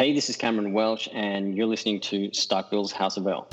[0.00, 3.46] Hey, this is Cameron Welsh, and you're listening to Starkville's House of El.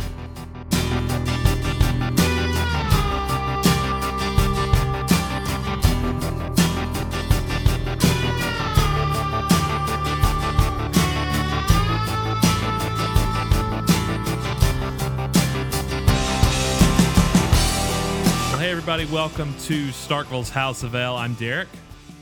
[18.57, 21.17] Hey, everybody, welcome to Starkville's House of El.
[21.17, 21.67] I'm Derek.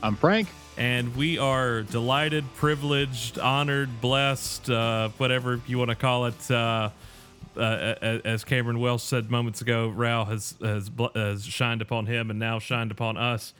[0.02, 0.48] I'm Frank.
[0.78, 6.50] And we are delighted, privileged, honored, blessed, uh, whatever you want to call it.
[6.50, 6.90] Uh,
[7.56, 12.38] uh, as Cameron Welsh said moments ago, Rao has, has, has shined upon him and
[12.38, 13.54] now shined upon us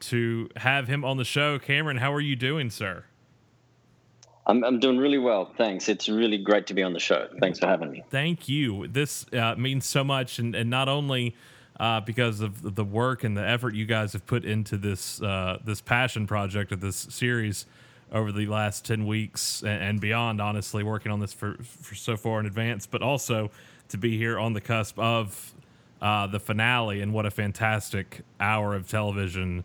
[0.00, 1.58] to have him on the show.
[1.58, 3.04] Cameron, how are you doing, sir?
[4.46, 5.52] I'm, I'm doing really well.
[5.56, 5.88] Thanks.
[5.88, 7.28] It's really great to be on the show.
[7.40, 8.04] Thanks for having me.
[8.10, 8.86] Thank you.
[8.86, 10.38] This uh, means so much.
[10.38, 11.34] And, and not only
[11.78, 15.58] uh, because of the work and the effort you guys have put into this uh,
[15.64, 17.66] this passion project of this series
[18.12, 22.38] over the last 10 weeks and, beyond honestly working on this for, for so far
[22.38, 23.50] in advance but also
[23.88, 25.52] to be here on the cusp of
[26.00, 29.64] uh, the finale and what a fantastic hour of television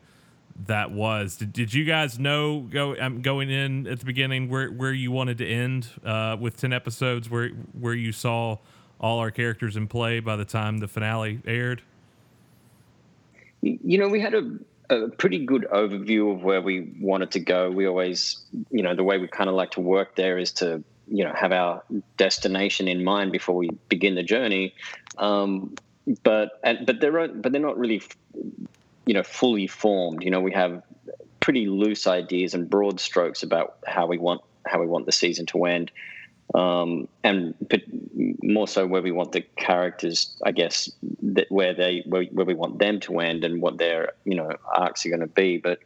[0.68, 1.38] that was.
[1.38, 5.12] Did, did you guys know go um, going in at the beginning where, where you
[5.12, 8.58] wanted to end uh, with 10 episodes where where you saw
[9.00, 11.82] all our characters in play by the time the finale aired
[13.62, 14.58] you know, we had a,
[14.90, 17.70] a pretty good overview of where we wanted to go.
[17.70, 20.84] We always, you know, the way we kind of like to work there is to,
[21.08, 21.84] you know, have our
[22.18, 24.74] destination in mind before we begin the journey.
[25.18, 25.76] Um,
[26.24, 28.02] but and, but they're but they're not really,
[29.06, 30.24] you know, fully formed.
[30.24, 30.82] You know, we have
[31.40, 35.46] pretty loose ideas and broad strokes about how we want how we want the season
[35.48, 35.92] to end
[36.54, 37.82] um, and but
[38.44, 42.54] more so where we want the characters, I guess, that where they where, where we
[42.54, 45.58] want them to end and what their you know arcs are going to be.
[45.58, 45.80] But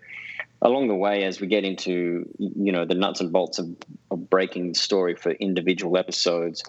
[0.62, 3.76] along the way, as we get into you know the nuts and bolts of,
[4.10, 6.64] of breaking the story for individual episodes,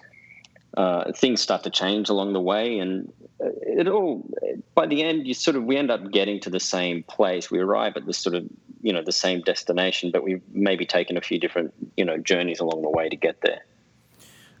[0.75, 4.29] uh, things start to change along the way, and it all
[4.75, 7.49] by the end you sort of we end up getting to the same place.
[7.49, 8.45] We arrive at the sort of
[8.83, 12.59] you know the same destination, but we've maybe taken a few different you know journeys
[12.59, 13.63] along the way to get there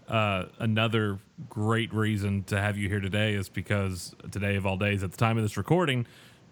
[0.07, 1.19] uh, another
[1.49, 5.17] great reason to have you here today is because today of all days, at the
[5.17, 6.05] time of this recording,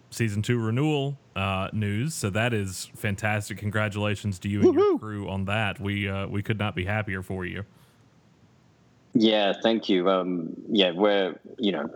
[0.09, 2.13] season two renewal uh, news.
[2.13, 3.57] So that is fantastic.
[3.57, 4.89] Congratulations to you and Woo-hoo!
[4.89, 5.79] your crew on that.
[5.79, 7.63] We uh, we could not be happier for you.
[9.17, 10.09] Yeah, thank you.
[10.09, 11.89] Um, yeah, we're you know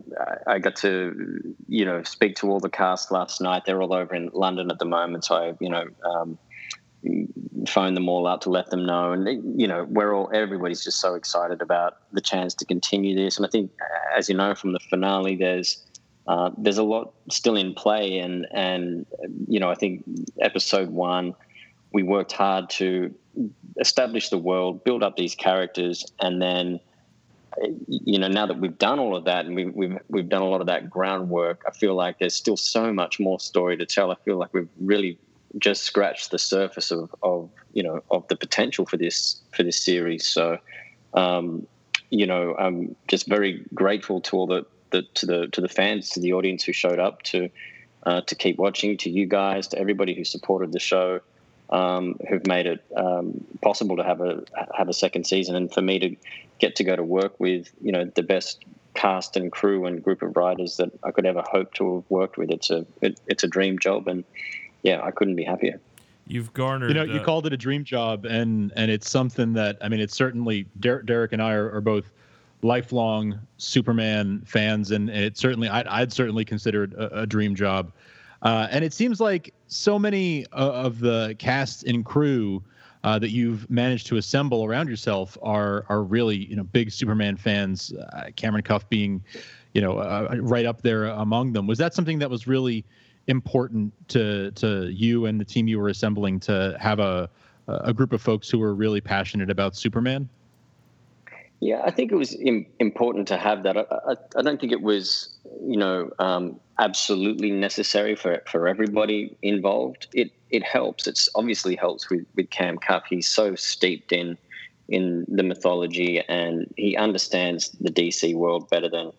[0.48, 3.64] I got to you know speak to all the cast last night.
[3.66, 5.86] They're all over in London at the moment, so I you know.
[6.04, 6.38] Um,
[7.68, 9.12] phone them all out to let them know.
[9.12, 13.38] And you know, we're all everybody's just so excited about the chance to continue this.
[13.38, 13.72] And I think,
[14.16, 15.84] as you know from the finale, there's
[16.28, 18.18] uh, there's a lot still in play.
[18.20, 19.06] And and
[19.48, 20.04] you know, I think
[20.42, 21.36] episode one,
[21.92, 23.14] we worked hard to
[23.80, 26.80] establish the world, build up these characters, and then
[27.88, 30.48] you know now that we've done all of that and we, we've we've done a
[30.48, 34.12] lot of that groundwork, I feel like there's still so much more story to tell.
[34.12, 35.18] I feel like we've really
[35.58, 39.80] just scratched the surface of, of you know of the potential for this for this
[39.80, 40.28] series.
[40.28, 40.58] So,
[41.14, 41.68] um,
[42.10, 46.10] you know, I'm just very grateful to all the, the to the to the fans,
[46.12, 47.50] to the audience who showed up to
[48.06, 51.20] uh, to keep watching, to you guys, to everybody who supported the show,
[51.70, 54.44] um, who've made it um, possible to have a
[54.76, 56.16] have a second season, and for me to
[56.60, 58.64] get to go to work with you know the best
[58.96, 62.38] cast and crew and group of writers that I could ever hope to have worked
[62.38, 62.50] with.
[62.50, 64.24] It's a it, it's a dream job, and
[64.84, 65.80] yeah, I couldn't be happier.
[66.28, 66.90] You've garnered.
[66.90, 69.90] You know, you uh, called it a dream job, and and it's something that I
[69.90, 72.12] mean, it's certainly Derek, Derek and I are, are, both
[72.62, 77.56] lifelong Superman fans, and, and it certainly I'd, I'd certainly consider it a, a dream
[77.56, 77.92] job.
[78.44, 82.64] Uh, and it seems like so many uh, of the cast and crew
[83.04, 87.38] uh, that you've managed to assemble around yourself are are really you know big Superman
[87.38, 87.92] fans.
[87.94, 89.24] Uh, Cameron Cuffe being,
[89.74, 91.66] you know, uh, right up there among them.
[91.66, 92.86] Was that something that was really
[93.30, 97.30] important to to you and the team you were assembling to have a
[97.68, 100.28] a group of folks who were really passionate about Superman?
[101.62, 103.78] Yeah, I think it was Im- important to have that.
[103.78, 109.38] I, I, I, don't think it was, you know, um, absolutely necessary for, for everybody
[109.42, 110.08] involved.
[110.14, 111.06] It it helps.
[111.06, 113.04] It's obviously helps with, with Cam Cuffe.
[113.10, 114.38] He's so steeped in
[114.88, 119.12] in the mythology and he understands the DC world better than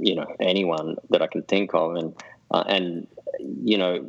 [0.00, 1.96] you know anyone that I can think of.
[1.96, 2.14] And
[2.52, 4.06] uh, and you know,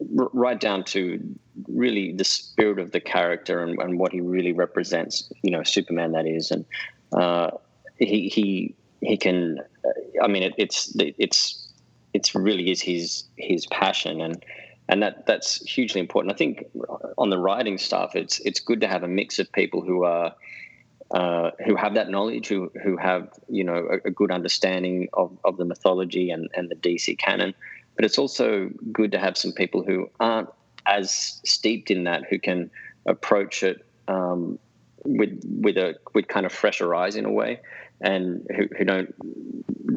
[0.00, 1.20] right down to
[1.68, 5.30] really the spirit of the character and, and, what he really represents.
[5.42, 6.64] You know, Superman that is, and
[7.12, 7.50] uh,
[7.96, 9.58] he he he can.
[9.84, 11.72] Uh, I mean, it, it's it's
[12.14, 14.44] it's really is his his passion and
[14.90, 16.34] and that that's hugely important.
[16.34, 16.64] I think
[17.16, 20.34] on the writing stuff, it's it's good to have a mix of people who are
[21.12, 25.36] uh, who have that knowledge, who who have you know a, a, good understanding of,
[25.44, 27.54] of the mythology and, and the DC canon.
[28.00, 30.48] But it's also good to have some people who aren't
[30.86, 32.70] as steeped in that, who can
[33.04, 34.58] approach it um,
[35.04, 37.60] with with a with kind of fresher eyes in a way,
[38.00, 39.14] and who, who don't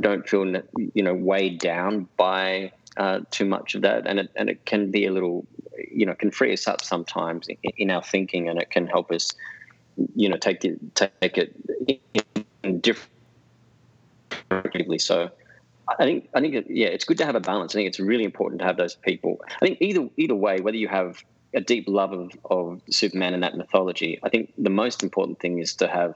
[0.02, 0.46] don't feel
[0.94, 4.92] you know weighed down by uh, too much of that, and it and it can
[4.92, 5.48] be a little
[5.90, 9.14] you know can free us up sometimes in, in our thinking, and it can help
[9.14, 9.32] us
[10.14, 11.56] you know take it take it
[12.64, 13.08] in differently.
[15.00, 15.32] So
[15.88, 17.74] I think I think yeah, it's good to have a balance.
[17.74, 19.42] I think it's really important to have those people.
[19.62, 23.44] I think either either way, whether you have a deep love of, of Superman and
[23.44, 26.16] that mythology, I think the most important thing is to have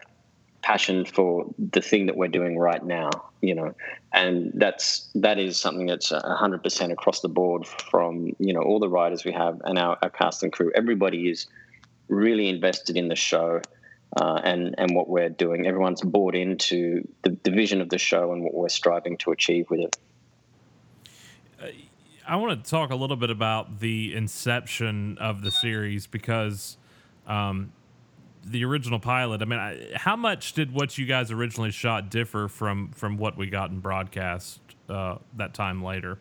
[0.61, 3.09] passion for the thing that we're doing right now.
[3.41, 3.75] You know,
[4.13, 8.79] and that's that is something that's hundred percent across the board from you know all
[8.79, 10.71] the writers we have and our, our cast and crew.
[10.75, 11.47] Everybody is
[12.07, 13.61] really invested in the show
[14.15, 15.68] uh, and and what we're doing.
[15.68, 19.69] Everyone's bought into the, the vision of the show and what we're striving to achieve
[19.69, 19.98] with it.
[21.62, 21.68] Uh,
[22.27, 26.77] I want to talk a little bit about the inception of the series because
[27.25, 27.71] um,
[28.45, 29.42] the original pilot.
[29.42, 33.38] I mean, I, how much did what you guys originally shot differ from from what
[33.38, 36.18] we got in broadcast uh, that time later?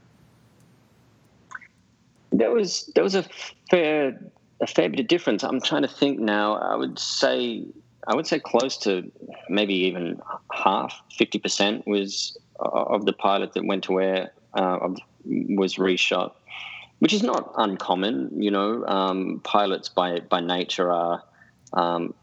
[2.33, 3.25] There was there was a
[3.71, 4.19] fair
[4.61, 5.43] a fair bit of difference.
[5.43, 6.57] I'm trying to think now.
[6.57, 7.65] I would say
[8.07, 9.11] I would say close to
[9.49, 10.21] maybe even
[10.53, 14.89] half, fifty percent was of the pilot that went to air uh,
[15.25, 16.33] was reshot,
[17.01, 18.43] which is not uncommon.
[18.43, 21.23] You know, um, pilots by by nature are.
[21.73, 22.15] Um,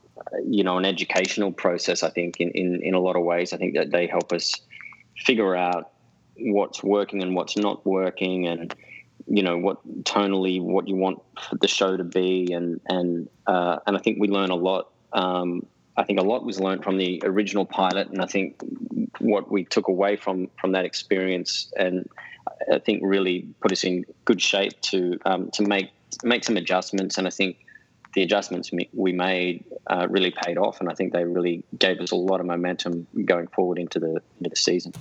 [0.45, 2.01] you know, an educational process.
[2.01, 4.53] I think in, in in a lot of ways, I think that they help us
[5.17, 5.91] figure out
[6.37, 8.73] what's working and what's not working, and
[9.27, 11.21] you know what tonally what you want
[11.59, 12.53] the show to be.
[12.53, 14.91] And and uh, and I think we learn a lot.
[15.13, 15.65] Um,
[15.95, 18.09] I think a lot was learned from the original pilot.
[18.09, 18.61] And I think
[19.19, 22.09] what we took away from from that experience and
[22.71, 25.91] I think really put us in good shape to um, to make
[26.23, 27.17] make some adjustments.
[27.17, 27.57] And I think
[28.13, 30.79] the adjustments we made uh, really paid off.
[30.79, 34.21] And I think they really gave us a lot of momentum going forward into the
[34.39, 34.93] into the season.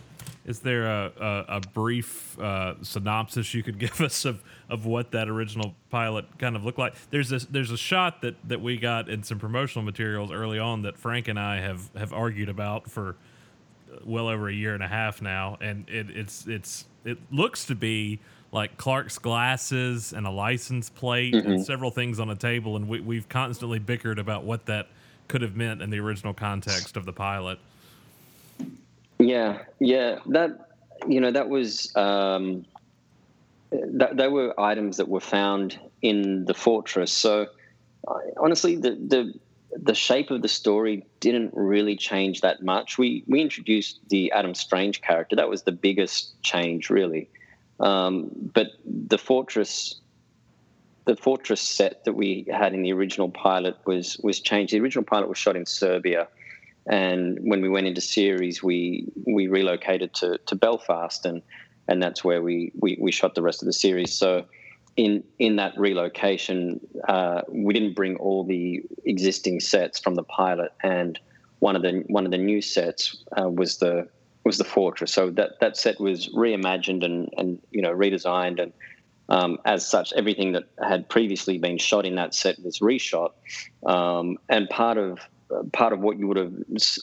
[0.44, 5.12] Is there a, a, a brief uh, synopsis you could give us of, of what
[5.12, 6.94] that original pilot kind of looked like?
[7.10, 10.82] There's a there's a shot that, that we got in some promotional materials early on
[10.82, 13.16] that Frank and I have, have argued about for
[14.04, 17.74] well over a year and a half now, and it, it's it's it looks to
[17.74, 18.20] be
[18.52, 21.52] like Clark's glasses and a license plate mm-hmm.
[21.52, 24.88] and several things on a table, and we, we've constantly bickered about what that
[25.28, 27.58] could have meant in the original context of the pilot.
[29.22, 30.68] Yeah, yeah, that
[31.06, 32.64] you know that was um,
[33.70, 37.12] that they were items that were found in the fortress.
[37.12, 37.46] So
[38.08, 39.34] uh, honestly, the the
[39.80, 42.98] the shape of the story didn't really change that much.
[42.98, 45.36] We we introduced the Adam Strange character.
[45.36, 47.28] That was the biggest change, really.
[47.78, 50.00] Um, but the fortress,
[51.04, 54.72] the fortress set that we had in the original pilot was was changed.
[54.72, 56.26] The original pilot was shot in Serbia
[56.86, 61.42] and when we went into series, we we relocated to, to Belfast, and
[61.88, 64.12] and that's where we, we, we shot the rest of the series.
[64.12, 64.46] So
[64.96, 70.72] in in that relocation, uh, we didn't bring all the existing sets from the pilot,
[70.82, 71.18] and
[71.60, 74.08] one of the one of the new sets uh, was the
[74.44, 75.12] was the fortress.
[75.12, 78.72] So that that set was reimagined and and you know redesigned, and
[79.28, 83.30] um, as such, everything that had previously been shot in that set was reshot.
[83.86, 85.20] Um, and part of
[85.72, 86.52] part of what you would have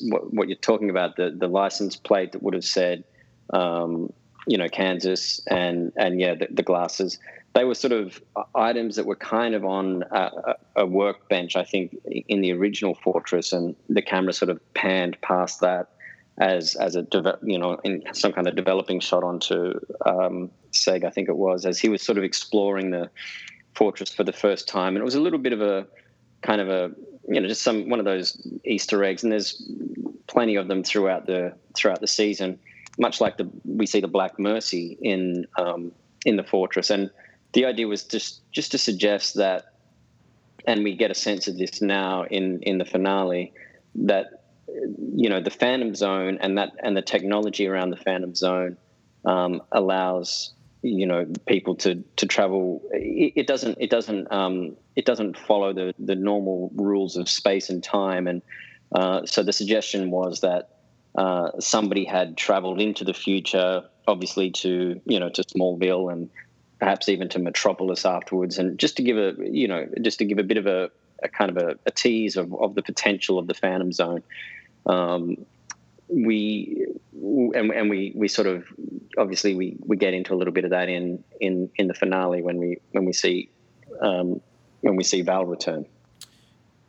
[0.02, 3.04] what, what, you're talking about the the license plate that would have said
[3.52, 4.12] um,
[4.48, 7.20] you know Kansas and and yeah the, the, glasses.
[7.54, 8.22] They were sort of
[8.54, 13.52] items that were kind of on a, a, workbench I think in the original Fortress
[13.52, 15.90] and the camera sort of panned past that
[16.38, 17.06] as as a
[17.44, 21.66] you know in some kind of developing shot onto um, Seg I think it was
[21.66, 23.10] as he was sort of exploring the
[23.76, 24.96] Fortress for the first time.
[24.96, 25.88] And it was a little bit of a
[26.42, 26.92] kind of a
[27.30, 29.70] you know just some one of those Easter eggs, and there's
[30.28, 32.60] plenty of them throughout the throughout the season.
[32.98, 35.92] Much like the we see the Black Mercy in um,
[36.26, 37.10] in the Fortress, and
[37.54, 39.74] the idea was just just to suggest that,
[40.66, 43.54] and we get a sense of this now in in the finale
[43.96, 44.44] that
[45.16, 48.76] you know the Phantom Zone and that and the technology around the Phantom Zone
[49.26, 55.06] um, allows you know people to to travel it, it doesn't it doesn't um, it
[55.06, 58.42] doesn't follow the the normal rules of space and time and
[58.94, 60.70] uh, so the suggestion was that
[61.16, 66.30] uh, somebody had traveled into the future obviously to you know to Smallville and
[66.80, 70.40] perhaps even to Metropolis afterwards, and just to give a you know just to give
[70.40, 70.90] a bit of a,
[71.22, 74.24] a kind of a, a, tease of, of the potential of the Phantom Zone.
[74.86, 75.46] Um,
[76.10, 78.66] we and, and we we sort of
[79.18, 82.42] obviously we, we get into a little bit of that in in in the finale
[82.42, 83.50] when we when we see
[84.02, 84.42] um,
[84.82, 85.86] when we see Val return.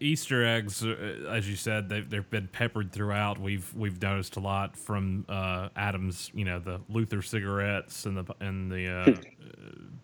[0.02, 3.38] Easter eggs, uh, as you said, they've they've been peppered throughout.
[3.38, 8.34] We've we've noticed a lot from uh, Adams, you know, the Luthor cigarettes and the
[8.40, 9.14] and the uh,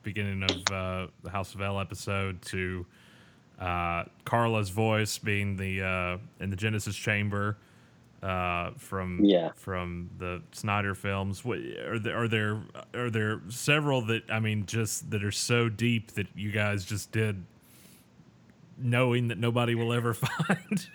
[0.03, 2.85] beginning of uh, the House of El episode to
[3.59, 7.57] uh, Carla's voice being the uh, in the Genesis chamber
[8.21, 9.51] from yeah.
[9.57, 11.45] from the Snyder films.
[11.45, 12.63] What, are there are there
[12.95, 17.13] are there several that I mean just that are so deep that you guys just
[17.13, 17.45] did
[18.79, 20.89] knowing that nobody will ever find?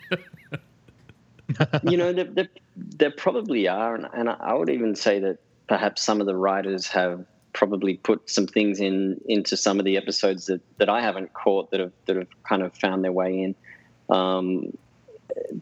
[1.82, 5.38] you know, there, there, there, probably are, and, and I would even say that
[5.68, 9.96] perhaps some of the writers have probably put some things in into some of the
[9.96, 13.42] episodes that, that I haven't caught that have that have kind of found their way
[13.42, 13.54] in.
[14.14, 14.76] Um,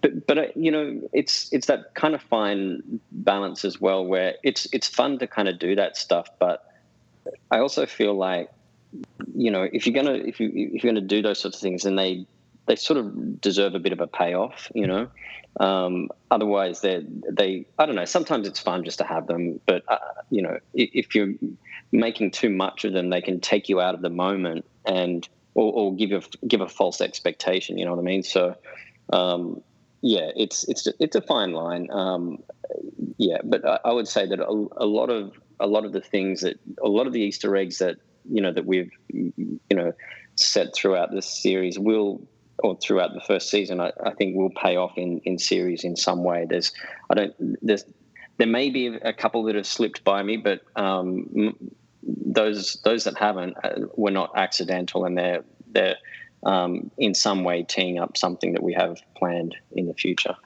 [0.01, 4.35] but but uh, you know it's it's that kind of fine balance as well where
[4.43, 6.67] it's it's fun to kind of do that stuff but
[7.51, 8.51] I also feel like
[9.35, 11.85] you know, if you're gonna if you if you're gonna do those sorts of things,
[11.85, 12.27] then they
[12.67, 15.09] they sort of deserve a bit of a payoff, you know.
[15.59, 18.05] Um, otherwise, they they I don't know.
[18.05, 19.99] Sometimes it's fun just to have them, but uh,
[20.31, 21.35] you know, if, if, you're
[21.93, 25.73] making too much of them, they can take you out of the moment and or,
[25.73, 27.79] or give you give a false expectation.
[27.79, 28.23] You know what I mean?
[28.23, 28.57] So.
[29.13, 29.63] Um,
[30.03, 31.89] yeah, it's it's it's a fine line.
[31.91, 32.43] Um,
[33.19, 36.01] yeah, but I, I, would say that a, a lot of a lot of the
[36.01, 37.97] things that a lot of the Easter eggs that
[38.31, 39.93] you know that we've you know
[40.37, 42.27] set throughout this series will
[42.59, 45.97] or throughout the first season I, I, think will pay off in in series in
[45.97, 46.73] some way there's
[47.11, 47.85] i don't there's
[48.37, 51.57] there may be a couple that have slipped by me but um,
[52.03, 55.97] those those that haven't uh, were not accidental and they're they're
[56.45, 60.37] um, in some way teeing up something that we have planned in the future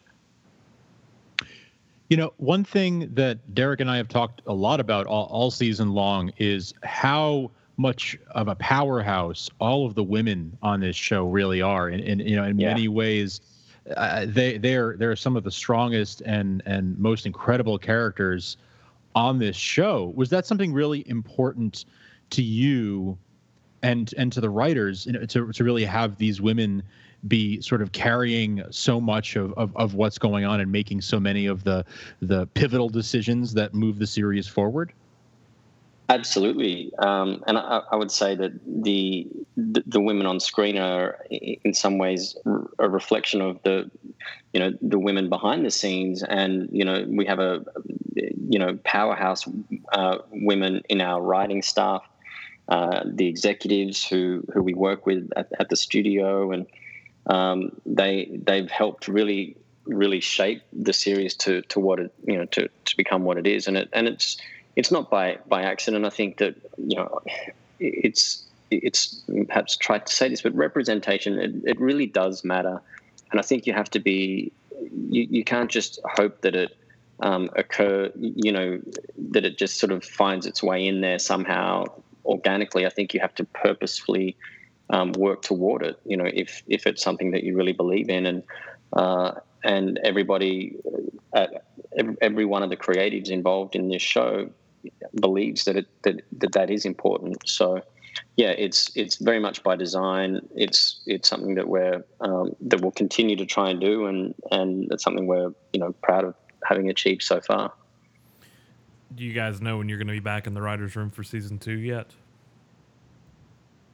[2.11, 5.51] you know, one thing that Derek and I have talked a lot about all, all
[5.51, 11.27] season long is how much of a powerhouse all of the women on this show
[11.27, 12.69] really are, and, and you know, in yeah.
[12.69, 13.41] many ways,
[13.97, 18.59] uh, they they're they're some of the strongest and and most incredible characters
[19.15, 20.13] on this show.
[20.15, 21.85] Was that something really important
[22.31, 23.19] to you
[23.85, 26.83] and and to the writers you know, to to really have these women
[27.29, 31.21] be sort of carrying so much of, of, of what's going on and making so
[31.21, 31.85] many of the
[32.21, 34.93] the pivotal decisions that move the series forward?
[36.11, 39.27] Absolutely, um, and I, I, would say that the,
[39.57, 42.37] the, women on screen are in some ways
[42.79, 43.91] a reflection of the
[44.53, 47.65] you know the women behind the scenes, and you know we have a
[48.15, 49.49] you know powerhouse
[49.93, 52.03] uh, women in our writing staff,
[52.69, 56.67] uh, the executives who who we work with at, at the studio, and
[57.27, 59.57] um, they they've helped really
[59.87, 63.47] really shape the series to to what it you know to to become what it
[63.47, 64.39] is, and it and it's
[64.77, 66.07] it's not by by accident.
[66.07, 67.21] I think that you know
[67.79, 72.81] it's it's perhaps tried to say this, but representation it, it really does matter,
[73.31, 74.53] and I think you have to be
[75.11, 76.77] you, you can't just hope that it
[77.21, 78.81] um, occur you know
[79.33, 81.85] that it just sort of finds its way in there somehow
[82.25, 82.87] organically.
[82.87, 84.37] I think you have to purposefully
[84.91, 85.99] um, work toward it.
[86.05, 88.43] You know, if if it's something that you really believe in, and
[88.93, 89.33] uh,
[89.65, 90.77] and everybody,
[91.33, 91.47] uh,
[91.99, 94.51] every, every one of the creatives involved in this show
[95.21, 97.49] believes that it that that, that is important.
[97.49, 97.83] So
[98.37, 100.41] yeah, it's it's very much by design.
[100.55, 104.91] It's it's something that we're um, that we'll continue to try and do, and and
[104.93, 107.73] it's something we're you know proud of having achieved so far.
[109.15, 111.23] Do you guys know when you're going to be back in the writers' room for
[111.23, 112.11] season two yet?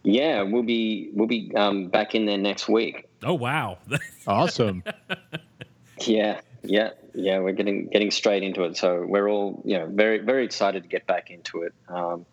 [0.03, 3.07] Yeah, we'll be we'll be um, back in there next week.
[3.23, 3.79] Oh wow!
[4.27, 4.83] awesome.
[6.01, 7.39] yeah, yeah, yeah.
[7.41, 10.89] We're getting getting straight into it, so we're all you know very very excited to
[10.89, 11.75] get back into it.
[11.89, 12.25] Um,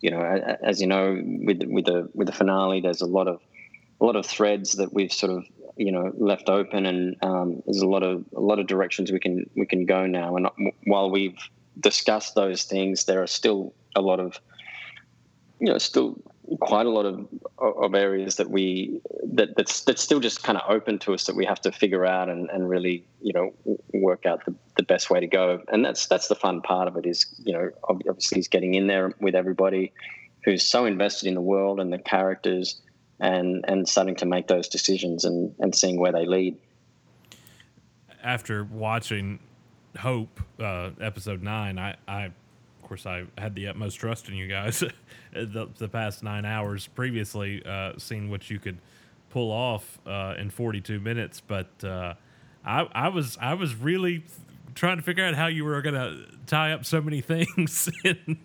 [0.00, 0.20] you know,
[0.62, 3.40] as you know, with with the with the finale, there's a lot of
[4.00, 5.44] a lot of threads that we've sort of
[5.76, 9.20] you know left open, and um, there's a lot of a lot of directions we
[9.20, 10.36] can we can go now.
[10.36, 10.48] And
[10.84, 11.36] while we've
[11.80, 14.40] discussed those things, there are still a lot of
[15.60, 16.20] you know still
[16.60, 17.26] quite a lot of
[17.58, 21.36] of areas that we that that's that's still just kind of open to us that
[21.36, 23.52] we have to figure out and, and really you know
[23.94, 25.62] work out the, the best way to go.
[25.68, 28.86] And that's that's the fun part of it is you know obviously is getting in
[28.86, 29.92] there with everybody
[30.44, 32.80] who's so invested in the world and the characters
[33.20, 36.56] and and starting to make those decisions and and seeing where they lead.
[38.22, 39.38] After watching
[39.96, 42.30] hope uh, episode 9 i i
[42.84, 44.84] of course, I had the utmost trust in you guys
[45.32, 48.76] the, the past nine hours previously, uh, seeing what you could
[49.30, 51.40] pull off uh, in 42 minutes.
[51.40, 52.12] But uh,
[52.62, 54.24] I, I was I was really
[54.74, 58.38] trying to figure out how you were going to tie up so many things in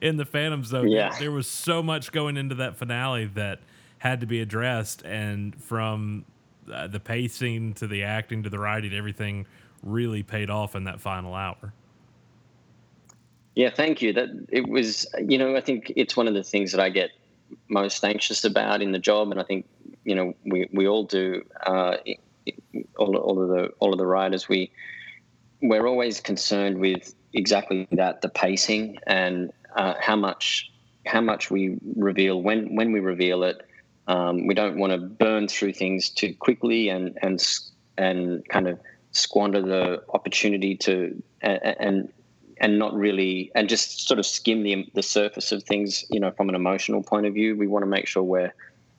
[0.00, 0.88] in the Phantom Zone.
[0.88, 1.14] Yeah.
[1.18, 3.60] There was so much going into that finale that
[3.98, 6.24] had to be addressed, and from
[6.72, 9.44] uh, the pacing to the acting to the writing, everything
[9.82, 11.72] really paid off in that final hour.
[13.54, 14.12] Yeah, thank you.
[14.12, 17.10] That it was, you know, I think it's one of the things that I get
[17.68, 19.66] most anxious about in the job, and I think
[20.04, 21.42] you know we we all do.
[21.66, 21.96] Uh,
[22.96, 24.72] all, all of the all of the writers, we
[25.62, 30.70] we're always concerned with exactly that: the pacing and uh, how much
[31.06, 33.66] how much we reveal when when we reveal it.
[34.06, 37.44] Um, we don't want to burn through things too quickly and and
[37.96, 38.78] and kind of
[39.12, 42.12] squander the opportunity to and,
[42.60, 46.30] and not really and just sort of skim the the surface of things you know
[46.30, 47.56] from an emotional point of view.
[47.56, 48.52] We want to make sure we're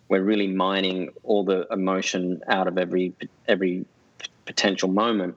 [0.10, 3.14] we're really mining all the emotion out of every
[3.48, 3.86] every
[4.46, 5.36] potential moment.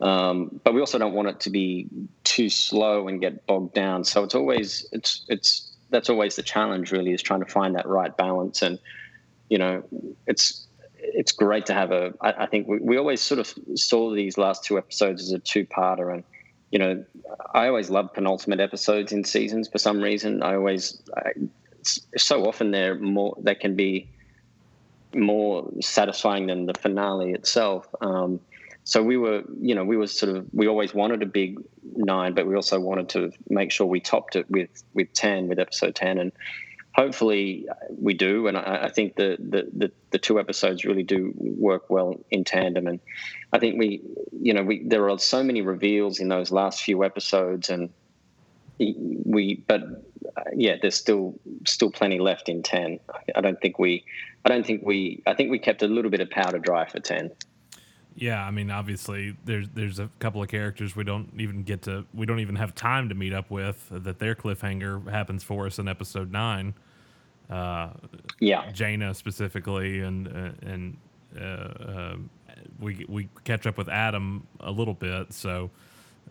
[0.00, 1.86] Um, but we also don't want it to be
[2.24, 4.04] too slow and get bogged down.
[4.04, 7.86] So it's always it's it's that's always the challenge really is trying to find that
[7.86, 8.62] right balance.
[8.62, 8.78] And
[9.50, 9.82] you know
[10.26, 10.65] it's
[11.14, 14.36] it's great to have a I, I think we, we always sort of saw these
[14.38, 16.24] last two episodes as a two-parter and
[16.70, 17.04] you know,
[17.54, 20.42] I always love penultimate episodes in seasons for some reason.
[20.42, 21.32] I always, I,
[22.16, 24.08] so often they're more, they can be
[25.14, 27.86] more satisfying than the finale itself.
[28.00, 28.40] Um,
[28.84, 31.58] so we were, you know, we were sort of, we always wanted a big
[31.94, 35.58] nine, but we also wanted to make sure we topped it with with ten, with
[35.58, 36.30] episode ten, and
[36.96, 37.66] hopefully
[38.00, 38.48] we do.
[38.48, 42.42] And I, I think the, the, the the two episodes really do work well in
[42.42, 42.86] tandem.
[42.86, 43.00] And
[43.52, 44.00] I think we,
[44.32, 47.90] you know, we there are so many reveals in those last few episodes, and
[48.78, 49.82] we, but
[50.36, 52.98] uh, yeah, there's still still plenty left in ten.
[53.34, 54.04] I don't think we,
[54.44, 57.00] I don't think we, I think we kept a little bit of powder dry for
[57.00, 57.30] ten.
[58.18, 62.06] Yeah, I mean, obviously, there's there's a couple of characters we don't even get to,
[62.14, 63.88] we don't even have time to meet up with.
[63.90, 66.72] That their cliffhanger happens for us in episode nine.
[67.50, 67.90] Uh,
[68.40, 70.96] yeah, Jayna specifically, and uh, and
[71.38, 72.16] uh, uh,
[72.80, 75.32] we we catch up with Adam a little bit.
[75.32, 75.70] So,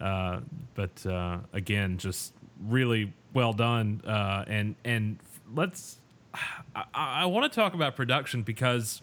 [0.01, 0.39] uh,
[0.73, 2.33] but uh, again, just
[2.67, 4.01] really well done.
[4.05, 5.19] Uh and and
[5.53, 5.99] let's.
[6.75, 9.01] I, I want to talk about production because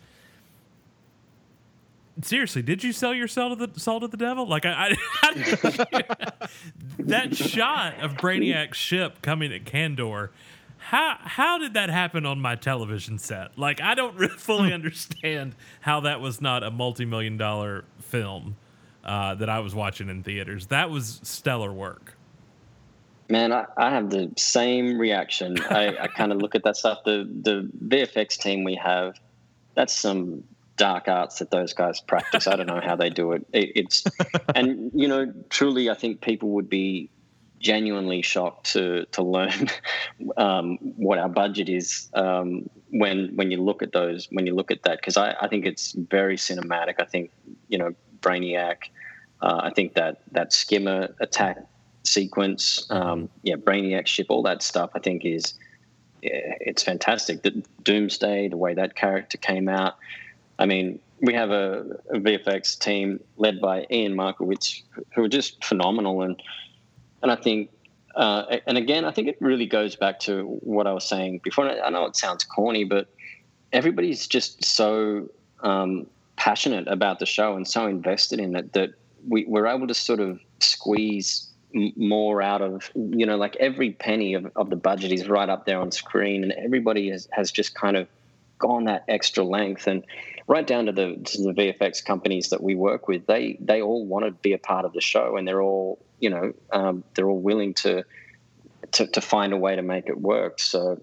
[2.20, 4.46] seriously, did you sell your soul to the soul to the devil?
[4.46, 5.32] Like I, I
[6.98, 10.28] that shot of Brainiac's ship coming at Kandor
[10.82, 13.56] how how did that happen on my television set?
[13.56, 14.74] Like I don't really fully hmm.
[14.74, 18.56] understand how that was not a multi-million dollar film
[19.04, 20.66] uh, that I was watching in theaters.
[20.66, 22.16] That was stellar work.
[23.28, 25.56] Man, I, I have the same reaction.
[25.70, 27.04] I, I kind of look at that stuff.
[27.04, 29.18] The the VFX team we have,
[29.74, 30.44] that's some
[30.76, 32.46] dark arts that those guys practice.
[32.46, 33.46] I don't know how they do it.
[33.52, 34.04] it it's
[34.54, 37.08] and you know, truly, I think people would be
[37.62, 39.68] genuinely shocked to to learn
[40.36, 44.70] um, what our budget is um, when when you look at those when you look
[44.70, 46.96] at that because I, I think it's very cinematic.
[46.98, 47.30] I think
[47.68, 48.76] you know Brainiac.
[49.40, 51.58] Uh, I think that that skimmer attack
[52.04, 54.90] sequence, um, yeah, Brainiac ship, all that stuff.
[54.94, 55.54] I think is
[56.20, 57.42] yeah, it's fantastic.
[57.42, 59.96] The Doomsday, the way that character came out.
[60.58, 64.82] I mean, we have a, a VFX team led by Ian Markowitz,
[65.14, 66.40] who are just phenomenal and
[67.22, 67.70] and I think,
[68.14, 71.68] uh, and again, I think it really goes back to what I was saying before.
[71.68, 73.08] I know it sounds corny, but
[73.72, 75.28] everybody's just so
[75.62, 76.06] um,
[76.36, 78.90] passionate about the show and so invested in it that
[79.28, 81.48] we, we're able to sort of squeeze
[81.96, 85.64] more out of you know like every penny of, of the budget is right up
[85.64, 88.06] there on screen and everybody has, has just kind of
[88.58, 90.04] gone that extra length and
[90.46, 94.04] right down to the to the VFX companies that we work with they they all
[94.04, 97.28] want to be a part of the show and they're all you know um, they're
[97.28, 98.04] all willing to,
[98.92, 100.60] to to find a way to make it work.
[100.60, 101.00] So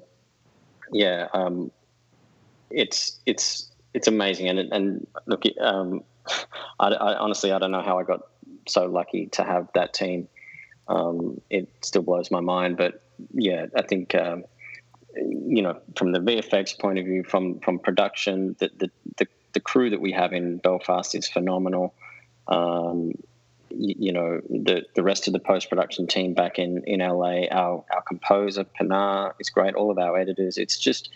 [0.91, 1.71] yeah, um,
[2.71, 4.47] it's it's it's amazing.
[4.47, 6.03] And and look, um,
[6.79, 8.21] I, I, honestly I don't know how I got
[8.67, 10.27] so lucky to have that team.
[10.87, 14.45] Um, it still blows my mind, but yeah, I think um,
[15.15, 19.59] you know from the VFX point of view, from from production, the the, the, the
[19.59, 21.93] crew that we have in Belfast is phenomenal.
[22.47, 23.13] Um,
[23.71, 27.45] you know the the rest of the post production team back in in LA.
[27.51, 29.75] Our our composer Pinar is great.
[29.75, 30.57] All of our editors.
[30.57, 31.09] It's just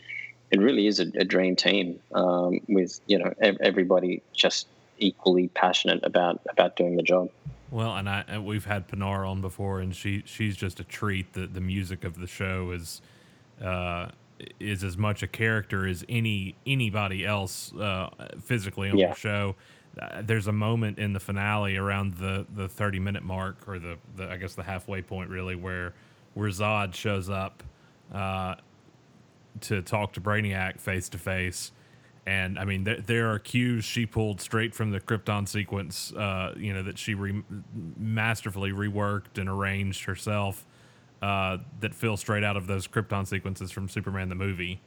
[0.52, 4.68] it really is a, a dream team um, with you know everybody just
[5.00, 7.30] equally passionate about about doing the job.
[7.72, 11.34] Well, and I and we've had Pinar on before, and she she's just a treat.
[11.34, 13.02] The the music of the show is
[13.62, 14.10] uh,
[14.60, 18.10] is as much a character as any anybody else uh,
[18.42, 19.10] physically on Yeah.
[19.10, 19.56] the show.
[20.02, 23.98] Uh, there's a moment in the finale around the the 30 minute mark, or the,
[24.16, 25.94] the I guess the halfway point, really, where
[26.34, 27.62] where Zod shows up
[28.14, 28.56] uh,
[29.62, 31.72] to talk to Brainiac face to face.
[32.26, 36.54] And I mean, there, there are cues she pulled straight from the Krypton sequence, uh,
[36.58, 37.44] you know, that she re-
[37.98, 40.66] masterfully reworked and arranged herself
[41.24, 44.82] uh, that feel straight out of those Krypton sequences from Superman the movie.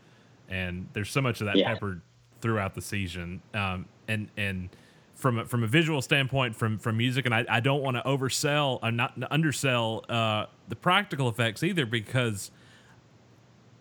[0.49, 1.73] And there's so much of that Yeah.
[1.73, 2.03] peppered
[2.43, 3.41] throughout the season.
[3.55, 4.69] Um, and and
[5.15, 8.03] from a, from a visual standpoint, from from music, and I, I don't want to
[8.03, 12.51] oversell, I'm not undersell uh, the practical effects either because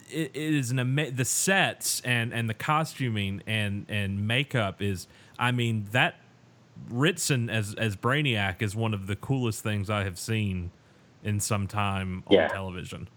[0.10, 5.08] it, it is an ama- the sets and and the costuming and and makeup is
[5.38, 6.16] I mean that
[6.90, 10.72] Ritson as as Brainiac is one of the coolest things I have seen
[11.26, 12.48] in some time on Yeah.
[12.48, 13.10] television.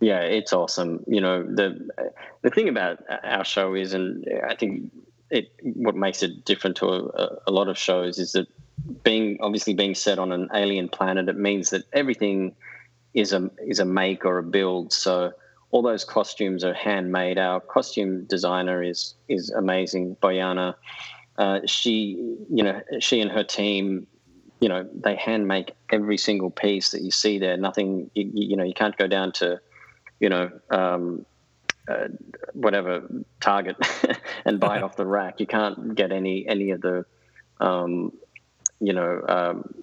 [0.00, 1.02] Yeah, it's awesome.
[1.06, 1.88] You know, the
[2.42, 4.90] the thing about our show is, and I think
[5.30, 8.46] it what makes it different to a, a lot of shows is that
[9.02, 12.54] being obviously being set on an alien planet, it means that everything
[13.14, 14.92] is a is a make or a build.
[14.92, 15.32] So
[15.70, 17.38] all those costumes are handmade.
[17.38, 20.74] Our costume designer is is amazing, Boyana.
[21.38, 22.16] Uh, she,
[22.50, 24.06] you know, she and her team
[24.60, 27.56] you know they hand make every single piece that you see there.
[27.56, 29.60] Nothing you, you know you can't go down to
[30.20, 31.26] you know um,
[31.88, 32.08] uh,
[32.54, 33.02] whatever
[33.40, 33.76] target
[34.44, 35.40] and buy it off the rack.
[35.40, 37.04] You can't get any any of the
[37.60, 38.12] um,
[38.80, 39.74] you know um,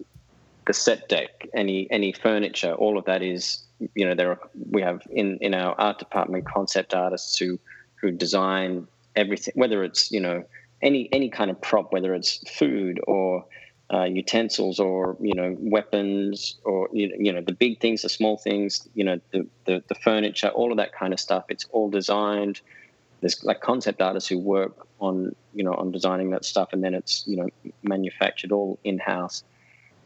[0.65, 2.73] the set deck any any furniture.
[2.73, 3.63] All of that is
[3.95, 4.39] you know there are
[4.71, 7.59] we have in in our art department concept artists who
[8.01, 10.43] who design everything whether it's you know
[10.81, 13.45] any any kind of prop whether it's food or
[13.91, 18.09] uh, utensils or you know weapons or you know, you know the big things the
[18.09, 21.45] small things you know the, the the furniture all of that kind of stuff.
[21.49, 22.61] It's all designed.
[23.21, 26.93] There's like concept artists who work on you know on designing that stuff and then
[26.93, 27.47] it's you know
[27.83, 29.43] manufactured all in house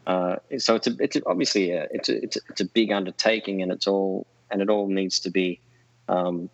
[0.07, 2.91] uh, so it's a it's a, obviously a, it's a, it's a, it's a big
[2.91, 5.59] undertaking and it's all and it all needs to be
[6.07, 6.49] um,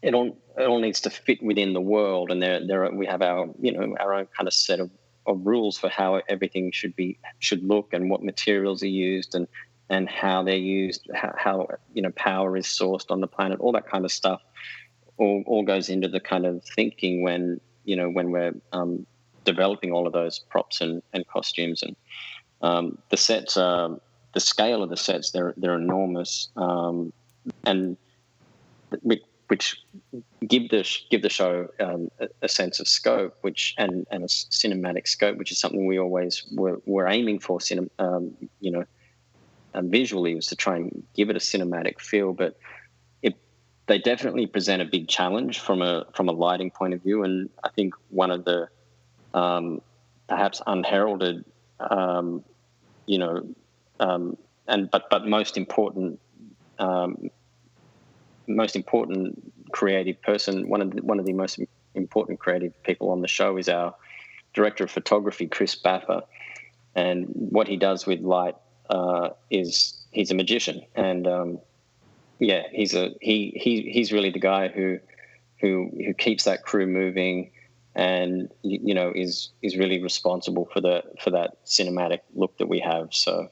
[0.00, 3.04] it all it all needs to fit within the world and there there are, we
[3.04, 4.90] have our you know our own kind of set of
[5.28, 9.46] of rules for how everything should be should look and what materials are used and
[9.90, 13.72] and how they're used, how, how you know power is sourced on the planet, all
[13.72, 14.42] that kind of stuff,
[15.16, 19.06] all all goes into the kind of thinking when you know when we're um,
[19.44, 21.82] developing all of those props and, and costumes.
[21.82, 21.96] And
[22.62, 23.98] um, the sets are
[24.34, 26.48] the scale of the sets they're they're enormous.
[26.56, 27.12] Um,
[27.64, 27.96] and
[29.48, 29.82] which
[30.46, 34.26] give the give the show um, a, a sense of scope, which and and a
[34.26, 37.58] cinematic scope, which is something we always were, were aiming for.
[37.98, 38.84] Um, you know,
[39.74, 42.58] um, visually was to try and give it a cinematic feel, but
[43.22, 43.34] it
[43.86, 47.48] they definitely present a big challenge from a from a lighting point of view, and
[47.64, 48.68] I think one of the
[49.32, 49.80] um,
[50.28, 51.44] perhaps unheralded,
[51.80, 52.44] um,
[53.06, 53.48] you know,
[53.98, 56.20] um, and but but most important.
[56.78, 57.30] Um,
[58.48, 61.60] most important creative person, one of the, one of the most
[61.94, 63.94] important creative people on the show is our
[64.54, 66.22] director of photography, Chris Baffa,
[66.94, 68.56] and what he does with light
[68.90, 71.58] uh, is he's a magician, and um,
[72.38, 74.98] yeah, he's a he he he's really the guy who
[75.60, 77.50] who who keeps that crew moving,
[77.94, 82.80] and you, know is is really responsible for the for that cinematic look that we
[82.80, 83.08] have.
[83.12, 83.48] So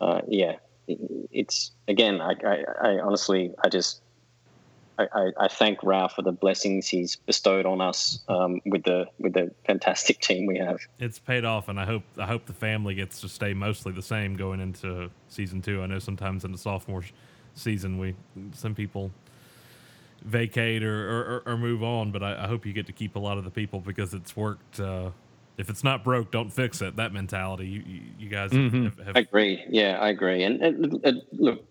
[0.00, 0.98] uh, yeah, it,
[1.32, 4.00] it's again, I, I, I honestly I just
[4.98, 9.06] I, I, I thank Rao for the blessings he's bestowed on us um, with the
[9.18, 10.80] with the fantastic team we have.
[10.98, 14.02] It's paid off, and I hope I hope the family gets to stay mostly the
[14.02, 15.82] same going into season two.
[15.82, 17.12] I know sometimes in the sophomore s-
[17.54, 18.14] season, we
[18.54, 19.10] some people
[20.22, 23.20] vacate or, or, or move on, but I, I hope you get to keep a
[23.20, 24.80] lot of the people because it's worked.
[24.80, 25.10] Uh,
[25.58, 26.96] if it's not broke, don't fix it.
[26.96, 28.84] That mentality, you you, you guys Mhm.
[28.84, 29.64] have, have I agree.
[29.68, 30.42] Yeah, I agree.
[30.42, 31.64] And, and, and look,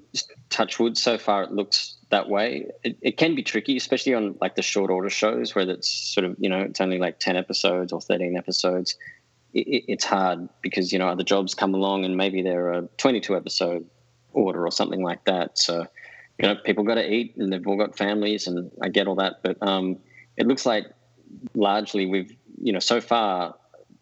[0.50, 0.98] touch wood.
[0.98, 2.68] So far, it looks that way.
[2.84, 6.26] It, it can be tricky, especially on like the short order shows where it's sort
[6.26, 8.98] of you know it's only like ten episodes or thirteen episodes.
[9.54, 12.82] It, it, it's hard because you know other jobs come along and maybe they're a
[12.98, 13.86] twenty-two episode
[14.34, 15.58] order or something like that.
[15.58, 15.86] So
[16.40, 19.16] you know people got to eat and they've all got families, and I get all
[19.16, 19.42] that.
[19.44, 19.98] But um,
[20.38, 20.86] it looks like
[21.54, 23.56] largely we've you know so far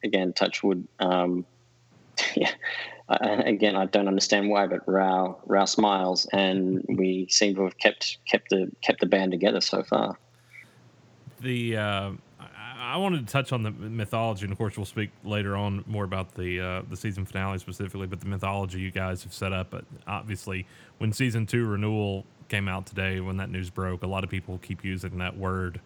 [0.03, 0.87] again touch wood.
[0.99, 1.45] Um,
[2.35, 2.51] yeah.
[3.07, 8.17] Again, I don't understand why, but Rao Rao smiles, and we seem to have kept
[8.25, 10.17] kept the kept the band together so far.
[11.41, 12.11] the uh,
[12.79, 16.03] I, wanted to touch on the mythology, and of course, we'll speak later on more
[16.03, 18.07] about the uh, the season finale specifically.
[18.07, 19.75] But the mythology you guys have set up,
[20.07, 20.65] obviously,
[20.97, 24.59] when season two renewal came out today, when that news broke, a lot of people
[24.61, 25.79] keep using that word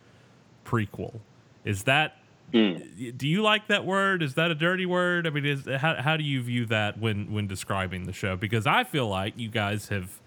[0.66, 1.20] prequel.
[1.66, 2.18] Is that
[2.54, 3.18] Mm.
[3.18, 4.24] Do you like that word?
[4.24, 5.28] Is that a dirty word?
[5.28, 8.36] I mean, is how how do you view that when when describing the show?
[8.36, 10.20] Because I feel like you guys have,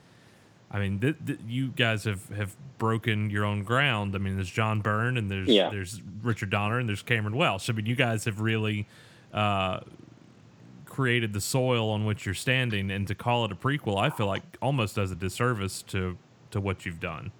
[0.70, 4.14] I mean, th- th- you guys have have broken your own ground.
[4.14, 5.70] I mean, there's John Byrne and there's yeah.
[5.70, 7.68] there's Richard Donner and there's Cameron Welsh.
[7.68, 8.86] I mean, you guys have really
[9.34, 9.80] uh,
[10.86, 14.26] created the soil on which you're standing, and to call it a prequel, I feel
[14.26, 16.16] like almost does a disservice to
[16.52, 17.32] to what you've done.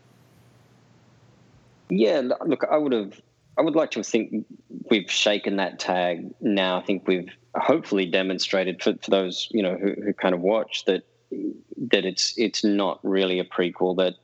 [1.88, 3.21] Yeah, look, I would have
[3.57, 4.47] I would like to think
[4.91, 6.79] we've shaken that tag now.
[6.79, 10.85] I think we've hopefully demonstrated for, for those you know who, who kind of watch
[10.87, 13.97] that that it's it's not really a prequel.
[13.97, 14.15] That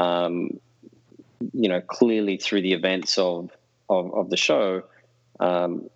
[0.00, 0.50] um,
[1.52, 3.50] you know clearly through the events of
[3.88, 4.82] of, of the show,
[5.40, 5.88] um,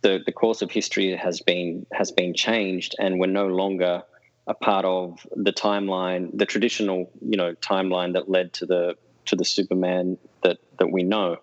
[0.00, 4.02] the the course of history has been has been changed, and we're no longer
[4.46, 9.36] a part of the timeline, the traditional you know timeline that led to the to
[9.36, 11.36] the Superman that that we know.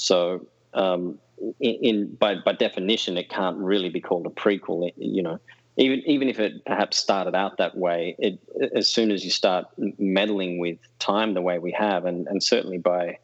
[0.00, 1.18] So, um,
[1.60, 4.90] in, in, by by definition, it can't really be called a prequel.
[4.96, 5.38] You know,
[5.76, 8.38] even even if it perhaps started out that way, it
[8.74, 9.66] as soon as you start
[9.98, 13.18] meddling with time the way we have, and and certainly by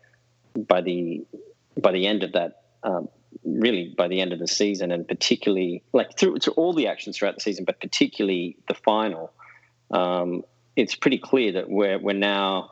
[0.57, 1.25] by the
[1.81, 2.63] by the end of that.
[2.83, 3.09] Um,
[3.45, 7.35] really, by the end of the season, and particularly like through, all the actions throughout
[7.35, 9.33] the season, but particularly the final,
[9.91, 10.43] um,
[10.77, 12.71] it's pretty clear that we're we're now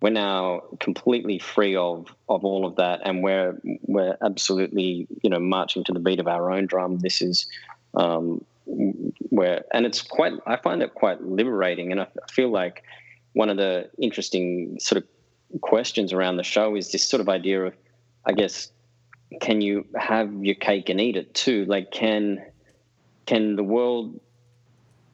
[0.00, 5.40] we're now completely free of of all of that, and we're we're absolutely you know
[5.40, 6.98] marching to the beat of our own drum.
[6.98, 7.46] This is
[7.94, 10.34] um, where, and it's quite.
[10.46, 12.84] I find it quite liberating, and I feel like
[13.32, 17.64] one of the interesting sort of questions around the show is this sort of idea
[17.64, 17.74] of,
[18.24, 18.70] I guess,
[19.40, 21.64] can you have your cake and eat it too?
[21.64, 22.44] Like, can
[23.26, 24.20] can the world?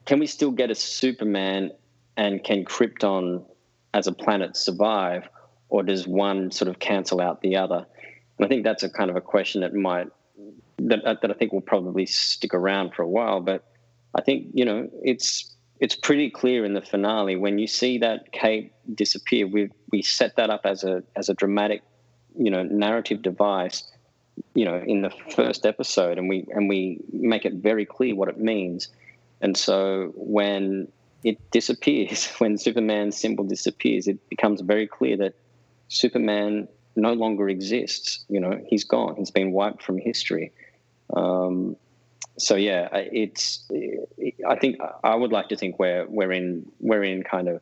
[0.05, 1.71] Can we still get a Superman?
[2.17, 3.43] And can Krypton
[3.95, 5.27] as a planet survive,
[5.69, 7.85] or does one sort of cancel out the other?
[8.37, 10.07] And I think that's a kind of a question that might
[10.79, 13.39] that uh, that I think will probably stick around for a while.
[13.39, 13.63] But
[14.13, 18.33] I think you know it's it's pretty clear in the finale when you see that
[18.33, 19.47] Kate disappear.
[19.47, 21.81] We we set that up as a as a dramatic,
[22.37, 23.89] you know, narrative device.
[24.53, 28.27] You know, in the first episode, and we and we make it very clear what
[28.27, 28.89] it means.
[29.39, 30.89] And so when
[31.25, 34.07] it disappears when Superman's symbol disappears.
[34.07, 35.33] It becomes very clear that
[35.89, 38.23] Superman no longer exists.
[38.29, 39.15] You know, he's gone.
[39.17, 40.53] He's been wiped from history.
[41.13, 41.75] Um,
[42.37, 43.67] so yeah, it's.
[44.47, 47.61] I think I would like to think we're we're in we're in kind of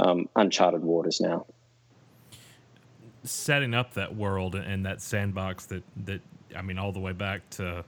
[0.00, 1.46] um, uncharted waters now.
[3.24, 6.20] Setting up that world and that sandbox that that
[6.56, 7.84] I mean, all the way back to,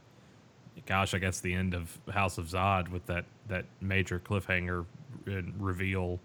[0.87, 4.87] gosh, I guess the end of House of Zod with that that major cliffhanger
[5.27, 6.21] reveal,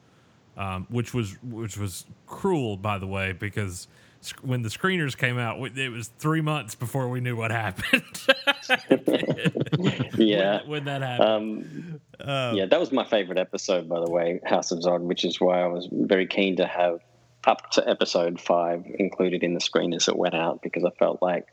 [0.57, 3.87] um, which was which was cruel, by the way, because
[4.41, 8.03] when the screeners came out, it was three months before we knew what happened.
[10.17, 11.99] yeah, when, when, that happened.
[12.19, 15.25] Um, um, yeah, that was my favorite episode, by the way, House of Zod, which
[15.25, 17.01] is why I was very keen to have
[17.45, 21.47] up to episode five included in the screeners that went out because I felt like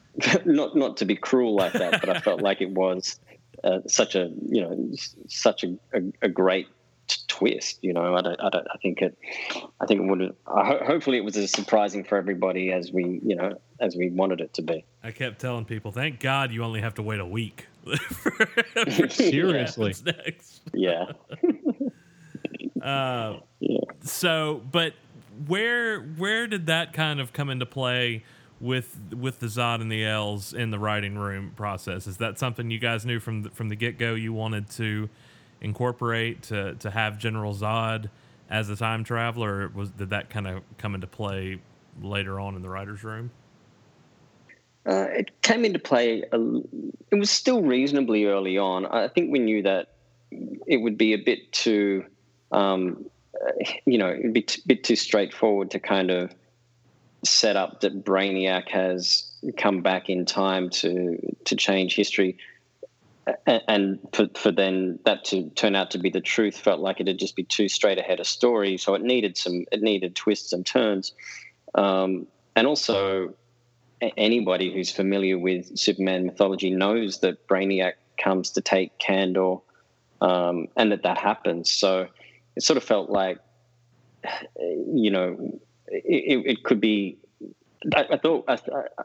[0.44, 3.18] not not to be cruel like that, but I felt like it was
[3.64, 4.90] uh, such a you know
[5.28, 6.68] such a, a, a great
[7.28, 7.78] twist.
[7.82, 9.16] You know, I don't, I don't, I think it,
[9.80, 10.34] I think it would.
[10.46, 14.40] Ho- hopefully, it was as surprising for everybody as we, you know, as we wanted
[14.40, 14.84] it to be.
[15.02, 17.66] I kept telling people, "Thank God you only have to wait a week."
[19.10, 20.62] Seriously, next.
[20.74, 21.12] Yeah.
[22.82, 23.78] uh, yeah.
[24.02, 24.94] So, but
[25.46, 28.24] where where did that kind of come into play?
[28.60, 32.06] with with the Zod and the Els in the writing room process.
[32.06, 34.14] Is that something you guys knew from the, from the get go?
[34.14, 35.08] You wanted to
[35.60, 38.10] incorporate to to have General Zod
[38.50, 39.70] as a time traveler?
[39.74, 41.58] Was did that kind of come into play
[42.02, 43.30] later on in the writers' room?
[44.86, 46.22] Uh, it came into play.
[46.32, 48.86] it was still reasonably early on.
[48.86, 49.88] I think we knew that
[50.66, 52.06] it would be a bit too,
[52.52, 53.04] um,
[53.84, 56.34] you know, a bit too straightforward to kind of
[57.22, 62.38] set up that Brainiac has come back in time to to change history
[63.46, 67.18] and for, for then that to turn out to be the truth felt like it'd
[67.18, 68.76] just be too straight ahead a story.
[68.76, 71.12] So it needed some it needed twists and turns.
[71.74, 73.34] Um, and also
[74.16, 79.60] anybody who's familiar with superman mythology knows that brainiac comes to take kandor
[80.20, 81.70] um, and that that happens.
[81.70, 82.08] So
[82.56, 83.38] it sort of felt like
[84.92, 87.18] you know it, it could be
[87.94, 88.58] I, I thought I,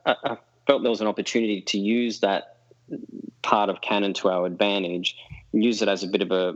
[0.06, 2.58] I, felt there was an opportunity to use that
[3.42, 5.18] part of canon to our advantage,
[5.52, 6.56] use it as a bit of a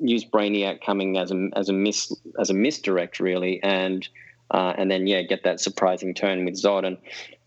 [0.00, 4.06] use Brainiac coming as a as a mis as a misdirect really, and
[4.50, 6.86] uh, and then yeah, get that surprising turn with Zod.
[6.86, 6.98] And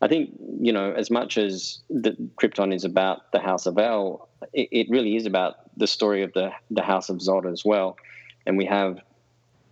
[0.02, 2.12] I think you know as much as the
[2.42, 6.34] Krypton is about the House of El, it, it really is about the story of
[6.34, 7.98] the the House of Zod as well.
[8.46, 9.00] And we have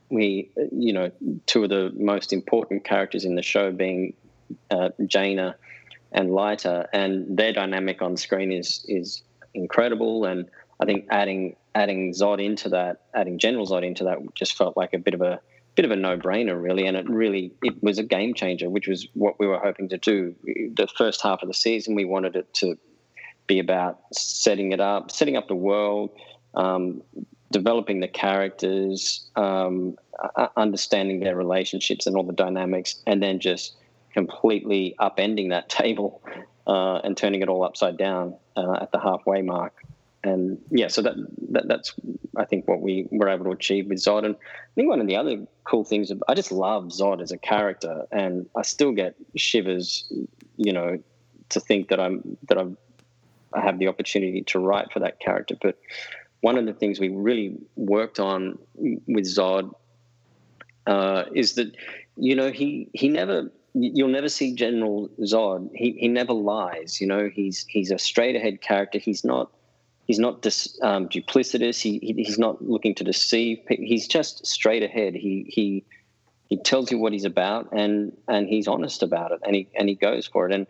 [0.10, 1.12] we you know
[1.46, 4.14] two of the most important characters in the show being
[4.70, 5.56] uh, Jayna
[6.12, 10.26] and lighter, and their dynamic on screen is is incredible.
[10.26, 14.78] And I think adding adding Zod into that, adding General Zod into that, just felt
[14.78, 15.40] like a bit of a
[15.76, 16.88] bit of a no-brainer, really.
[16.88, 19.98] And it really it was a game changer, which was what we were hoping to
[19.98, 20.36] do.
[20.44, 22.78] The first half of the season, we wanted it to
[23.48, 26.10] be about setting it up, setting up the world,
[26.56, 27.04] um,
[27.52, 29.96] developing the characters, um,
[30.58, 33.76] understanding their relationships and all the dynamics, and then just
[34.16, 36.22] completely upending that table
[36.66, 39.84] uh, and turning it all upside down uh, at the halfway mark.
[40.24, 41.14] And yeah, so that,
[41.52, 41.94] that, that's
[42.36, 44.26] I think what we were able to achieve with Zod.
[44.26, 47.38] And I think one of the other cool things I just love Zod as a
[47.38, 50.12] character, and I still get shivers,
[50.58, 50.98] you know,
[51.50, 52.76] to think that I'm that I've
[53.54, 55.56] I have the opportunity to write for that character.
[55.62, 55.78] But
[56.42, 59.72] one of the things we really worked on with Zod
[60.88, 61.76] uh, is that
[62.18, 65.70] you know he he never you'll never see General Zod.
[65.76, 67.02] He he never lies.
[67.02, 69.00] You know, he's he's a straight ahead character.
[69.00, 69.52] He's not
[70.06, 71.82] he's not dis, um, duplicitous.
[71.82, 73.60] He, he, he's not looking to deceive.
[73.70, 75.14] He's just straight ahead.
[75.14, 75.86] He he
[76.48, 79.90] he tells you what he's about, and and he's honest about it, and he and
[79.90, 80.54] he goes for it.
[80.54, 80.68] And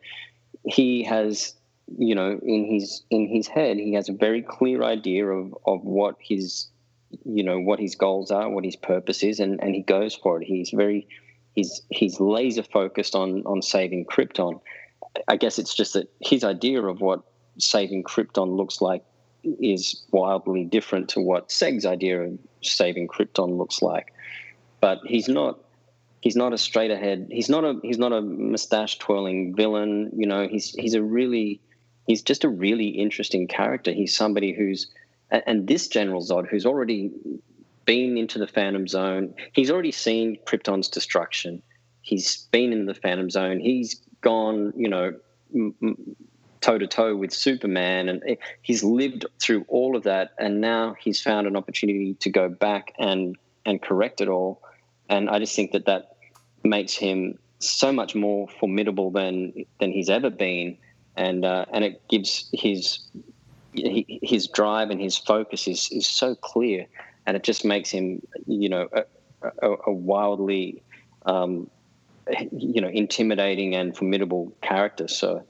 [0.65, 1.53] he has
[1.97, 5.83] you know in his in his head he has a very clear idea of of
[5.83, 6.67] what his
[7.23, 10.41] you know what his goals are, what his purpose is, and and he goes for
[10.41, 10.45] it.
[10.45, 11.07] He's very
[11.55, 14.59] he's he's laser focused on on saving Krypton.
[15.27, 17.21] I guess it's just that his idea of what
[17.57, 19.03] saving Krypton looks like
[19.43, 24.13] is wildly different to what Seg's idea of saving Krypton looks like.
[24.81, 25.59] But he's not
[26.21, 30.27] he's not a straight ahead he's not a he's not a mustache twirling villain, you
[30.27, 31.61] know, he's he's a really
[32.07, 33.91] he's just a really interesting character.
[33.91, 34.87] He's somebody who's
[35.31, 37.11] and this General Zod who's already
[37.85, 39.33] been into the Phantom Zone.
[39.53, 41.61] He's already seen Krypton's destruction.
[42.01, 43.59] He's been in the Phantom Zone.
[43.59, 45.13] He's gone, you know,
[46.61, 50.33] toe to toe with Superman, and he's lived through all of that.
[50.39, 54.61] And now he's found an opportunity to go back and and correct it all.
[55.09, 56.17] And I just think that that
[56.63, 60.77] makes him so much more formidable than than he's ever been,
[61.15, 62.99] and uh, and it gives his
[63.73, 66.87] his drive and his focus is is so clear
[67.25, 69.03] and it just makes him, you know, a,
[69.61, 70.81] a, a wildly,
[71.25, 71.69] um,
[72.51, 75.07] you know, intimidating and formidable character.
[75.07, 75.43] So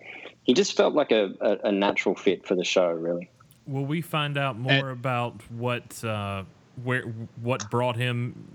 [0.43, 3.29] he just felt like a, a, a, natural fit for the show, really.
[3.67, 6.43] Will we find out more and, about what uh,
[6.83, 7.03] where
[7.41, 8.47] what brought him,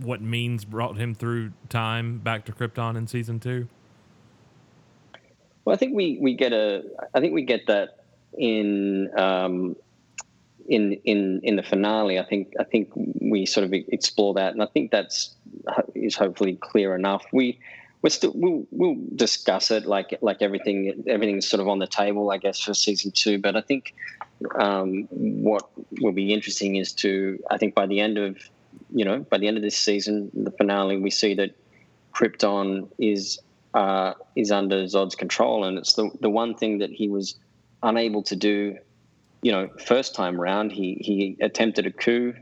[0.00, 3.68] what means brought him through time back to Krypton in season two?
[5.64, 6.82] Well, I think we we get a
[7.14, 7.98] I think we get that
[8.36, 9.76] in um,
[10.68, 14.62] in in in the finale, I think I think we sort of explore that, and
[14.62, 15.34] I think that's
[15.94, 17.24] is hopefully clear enough.
[17.32, 17.58] We
[18.02, 22.30] we still we'll, we'll discuss it like like everything everything's sort of on the table,
[22.30, 23.38] I guess, for season two.
[23.38, 23.94] But I think
[24.58, 25.68] um, what
[26.00, 28.36] will be interesting is to I think by the end of
[28.94, 31.54] you know by the end of this season, the finale, we see that
[32.14, 33.38] Krypton is
[33.74, 37.36] uh, is under Zod's control, and it's the the one thing that he was
[37.82, 38.78] unable to do
[39.44, 42.32] you know, first time round, he he attempted a coup.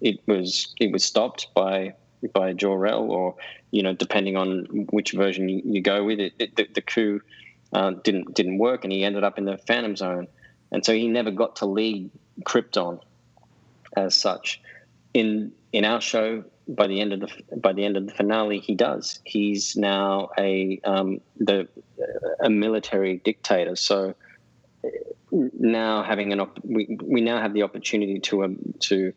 [0.00, 1.94] It was it was stopped by
[2.34, 3.36] by Jor-El, or
[3.70, 7.20] you know, depending on which version you, you go with, it, it the, the, coup
[7.72, 10.26] uh, didn't didn't work, and he ended up in the Phantom Zone,
[10.72, 12.10] and so he never got to lead
[12.42, 12.98] Krypton
[13.96, 14.60] as such.
[15.14, 18.58] In in our show, by the end of the by the end of the finale,
[18.58, 19.20] he does.
[19.22, 21.68] He's now a um, the
[22.40, 23.76] a military dictator.
[23.76, 24.16] So
[25.32, 29.12] now having an op- we, we now have the opportunity to um, to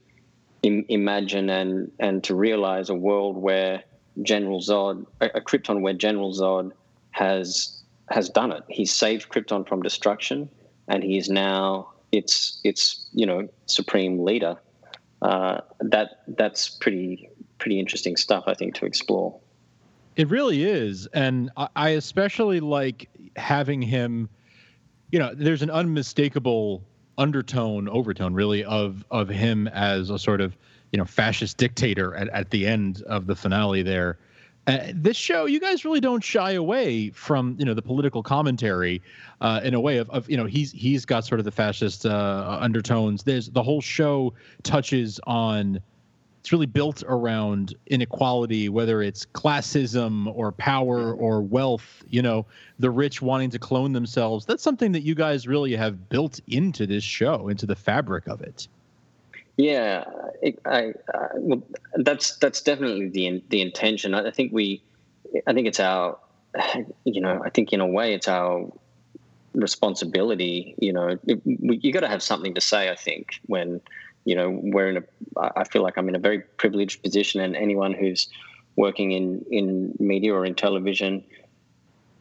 [0.64, 3.84] Im- imagine and and to realize a world where
[4.24, 6.72] General Zod, a, a, Krypton where General Zod
[7.12, 8.64] has has done it.
[8.70, 10.50] He's saved Krypton from destruction,
[10.88, 14.56] and he is now its its you know supreme leader.
[15.22, 19.38] Uh, that that's pretty pretty interesting stuff, I think, to explore.
[20.16, 24.30] It really is, and I especially like having him
[25.16, 26.84] you know, there's an unmistakable
[27.18, 30.58] undertone, overtone, really, of of him as a sort of
[30.92, 34.18] you know fascist dictator at, at the end of the finale there.
[34.68, 39.02] Uh, this show, you guys really don't shy away from you know the political commentary
[39.40, 42.06] uh, in a way of, of you know he's he's got sort of the fascist
[42.06, 43.24] uh, undertones.
[43.24, 45.80] There's the whole show touches on.
[46.46, 52.04] It's really built around inequality, whether it's classism or power or wealth.
[52.08, 52.46] You know,
[52.78, 54.46] the rich wanting to clone themselves.
[54.46, 58.42] That's something that you guys really have built into this show, into the fabric of
[58.42, 58.68] it.
[59.58, 60.04] Yeah,
[60.44, 61.64] it, I, uh, well,
[61.96, 64.14] that's that's definitely the the intention.
[64.14, 64.84] I think we,
[65.48, 66.16] I think it's our,
[67.06, 68.72] you know, I think in a way it's our
[69.56, 70.76] responsibility.
[70.78, 72.92] You know, it, we, you got to have something to say.
[72.92, 73.82] I think when,
[74.26, 75.04] you know, we're in a,
[75.56, 78.28] I feel like I'm in a very privileged position, and anyone who's
[78.76, 81.24] working in in media or in television,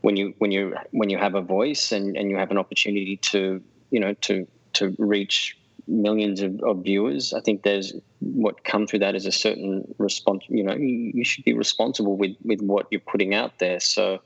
[0.03, 3.17] when you when you when you have a voice and and you have an opportunity
[3.33, 7.33] to you know to to reach millions of, of, viewers.
[7.33, 10.45] I think there's what comes through that is a certain response.
[10.49, 13.81] You know, you, you, should be responsible with with what you're putting out there.
[13.81, 14.21] So,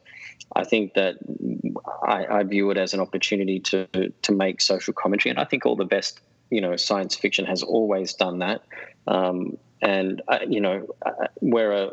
[0.56, 1.16] I think that
[2.02, 3.86] I, I, view it as an opportunity to
[4.22, 6.20] to make social commentary, and I think all the best
[6.50, 8.62] you know science fiction has always done that.
[9.06, 11.90] Um, and uh, you know, uh, we're a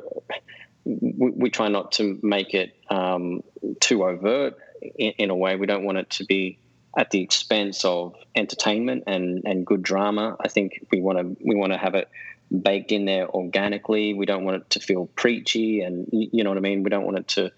[0.86, 3.42] we, we, try not to make it um,
[3.80, 5.56] too overt in, in a way.
[5.56, 6.60] We don't want it to be
[6.98, 10.38] at the expense of entertainment and, and good drama.
[10.40, 12.10] I think we want to we want to have it
[12.62, 14.14] baked in there organically.
[14.14, 16.84] We don't want it to feel preachy, and you know what I mean.
[16.84, 17.52] We don't want it to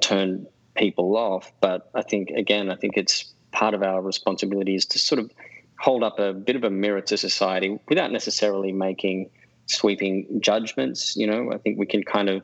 [0.00, 1.50] turn people off.
[1.60, 5.30] But I think again, I think it's part of our responsibility is to sort of
[5.78, 9.30] hold up a bit of a mirror to society without necessarily making
[9.66, 11.16] sweeping judgments.
[11.16, 12.42] You know, I think we can kind of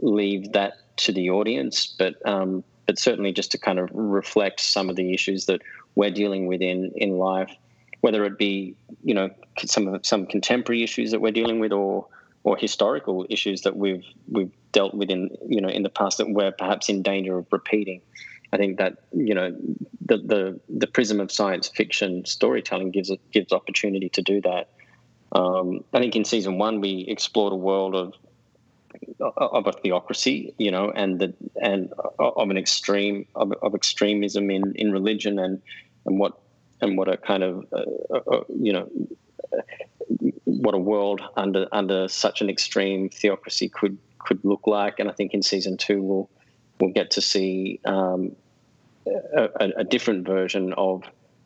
[0.00, 4.88] leave that to the audience, but um, but certainly just to kind of reflect some
[4.88, 5.60] of the issues that
[5.94, 7.52] we're dealing with in in life,
[8.00, 9.30] whether it be you know
[9.64, 12.06] some of some contemporary issues that we're dealing with, or
[12.44, 16.30] or historical issues that we've we've dealt with in you know in the past that
[16.30, 18.00] we're perhaps in danger of repeating.
[18.52, 19.56] I think that you know
[20.04, 24.68] the the the prism of science fiction storytelling gives gives opportunity to do that.
[25.32, 28.14] Um, I think in season one we explored a world of
[29.36, 34.74] of a theocracy, you know, and the and of an extreme of, of extremism in,
[34.76, 35.60] in religion and
[36.06, 36.38] and what
[36.80, 38.88] and what a kind of uh, uh, uh you know
[40.44, 44.98] what a world under under such an extreme theocracy could could look like.
[44.98, 46.30] And I think in season two we'll
[46.80, 48.34] we'll get to see um,
[49.06, 51.04] a, a, different version of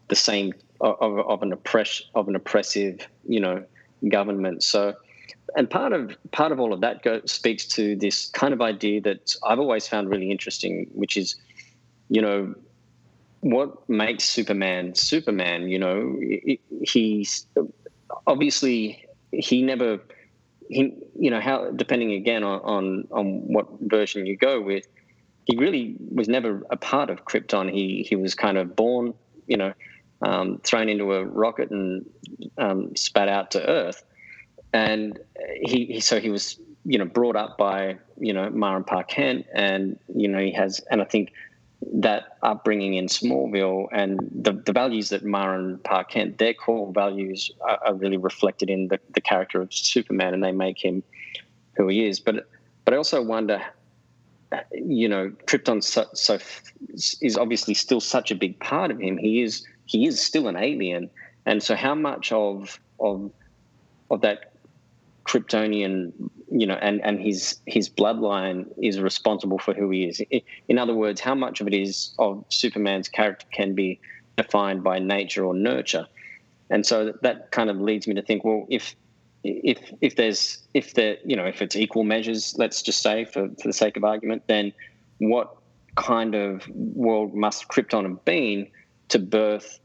[0.09, 3.65] the same of, of an oppress of an oppressive you know
[4.09, 4.63] government.
[4.63, 4.95] So
[5.57, 9.01] and part of part of all of that go, speaks to this kind of idea
[9.03, 11.37] that I've always found really interesting, which is,
[12.09, 12.55] you know,
[13.41, 15.69] what makes Superman Superman.
[15.69, 17.47] You know, he's
[18.27, 20.01] obviously he never
[20.69, 24.87] he you know how depending again on on, on what version you go with,
[25.45, 27.73] he really was never a part of Krypton.
[27.73, 29.15] He he was kind of born,
[29.47, 29.73] you know.
[30.23, 32.05] Um, thrown into a rocket and
[32.59, 34.05] um, spat out to Earth,
[34.75, 35.19] and
[35.63, 39.47] he, he, so he was you know brought up by you know Mar and Kent,
[39.55, 41.33] and you know he has and I think
[41.93, 47.51] that upbringing in Smallville and the, the values that Mar and Kent their core values
[47.63, 51.03] are, are, really reflected in the, the character of Superman, and they make him
[51.77, 52.21] who he is.
[52.21, 52.49] But
[52.85, 53.63] but I also wonder,
[54.73, 56.39] you know, Krypton so, so
[57.21, 59.17] is obviously still such a big part of him.
[59.17, 61.11] He is he is still an alien,
[61.47, 63.31] and so how much of of
[64.11, 64.53] of that
[65.25, 66.13] Kryptonian,
[66.51, 70.23] you know, and, and his his bloodline is responsible for who he is.
[70.69, 74.01] In other words, how much of it is of Superman's character can be
[74.37, 76.07] defined by nature or nurture,
[76.71, 78.97] and so that kind of leads me to think, well, if
[79.45, 83.49] if if there's if there you know if it's equal measures, let's just say for
[83.61, 84.73] for the sake of argument, then
[85.19, 85.57] what
[85.97, 88.69] kind of world must Krypton have been
[89.09, 89.79] to birth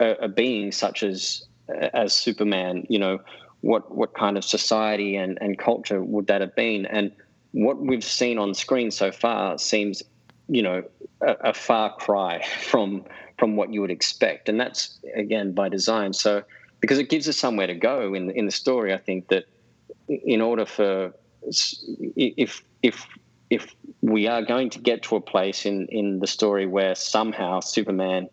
[0.00, 2.86] a, a being such as as Superman?
[2.88, 3.18] You know
[3.60, 6.86] what what kind of society and, and culture would that have been?
[6.86, 7.12] And
[7.52, 10.02] what we've seen on screen so far seems,
[10.48, 10.82] you know,
[11.20, 13.04] a, a far cry from
[13.38, 16.12] from what you would expect, and that's again by design.
[16.12, 16.44] So
[16.82, 19.44] because it gives us somewhere to go in in the story, I think that
[20.08, 21.14] in order for
[22.16, 23.06] if if
[23.48, 27.60] if we are going to get to a place in in the story where somehow
[27.60, 28.28] Superman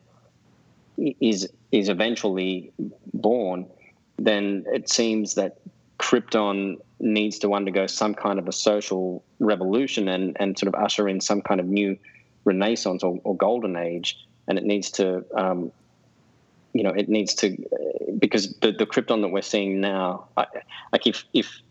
[0.98, 2.74] is is eventually
[3.14, 3.68] born
[4.20, 5.58] then it seems that
[5.98, 11.08] Krypton needs to undergo some kind of a social revolution and, and sort of usher
[11.08, 11.98] in some kind of new
[12.46, 14.18] renaissance or, or golden age.
[14.48, 15.72] And it needs to, um,
[16.74, 17.58] you know, it needs to,
[18.18, 20.46] because the, the Krypton that we're seeing now, I,
[20.92, 21.62] like if, if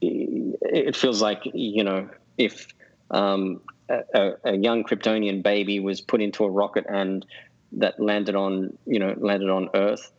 [0.00, 2.66] it feels like, you know, if
[3.10, 7.24] um, a, a, young Kryptonian baby was put into a rocket and
[7.72, 10.10] that landed on you know landed on Earth,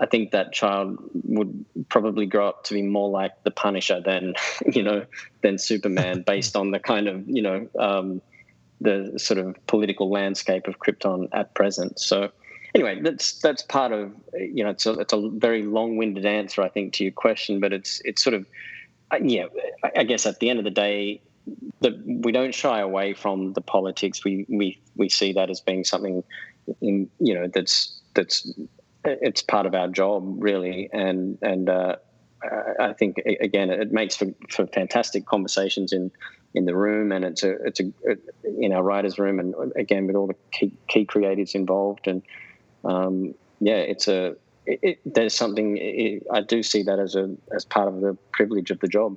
[0.00, 4.34] I think that child would probably grow up to be more like the Punisher than
[4.72, 5.04] you know
[5.42, 8.22] than Superman, based on the kind of you know um,
[8.80, 11.98] the sort of political landscape of Krypton at present.
[12.00, 12.30] So
[12.74, 16.68] anyway, that's that's part of you know it's a, it's a very long-winded answer I
[16.68, 18.46] think to your question, but it's it's sort of
[19.10, 19.46] uh, yeah
[19.96, 21.22] I guess at the end of the day.
[21.80, 24.24] The, we don't shy away from the politics.
[24.24, 26.22] We we we see that as being something,
[26.80, 28.48] in, you know, that's that's
[29.04, 31.96] it's part of our job really, and and uh,
[32.78, 36.10] I think again it makes for, for fantastic conversations in
[36.54, 37.90] in the room, and it's a it's a
[38.44, 42.22] in our writers' room, and again with all the key, key creatives involved, and
[42.84, 47.34] um, yeah, it's a it, it, there's something it, I do see that as a
[47.54, 49.16] as part of the privilege of the job.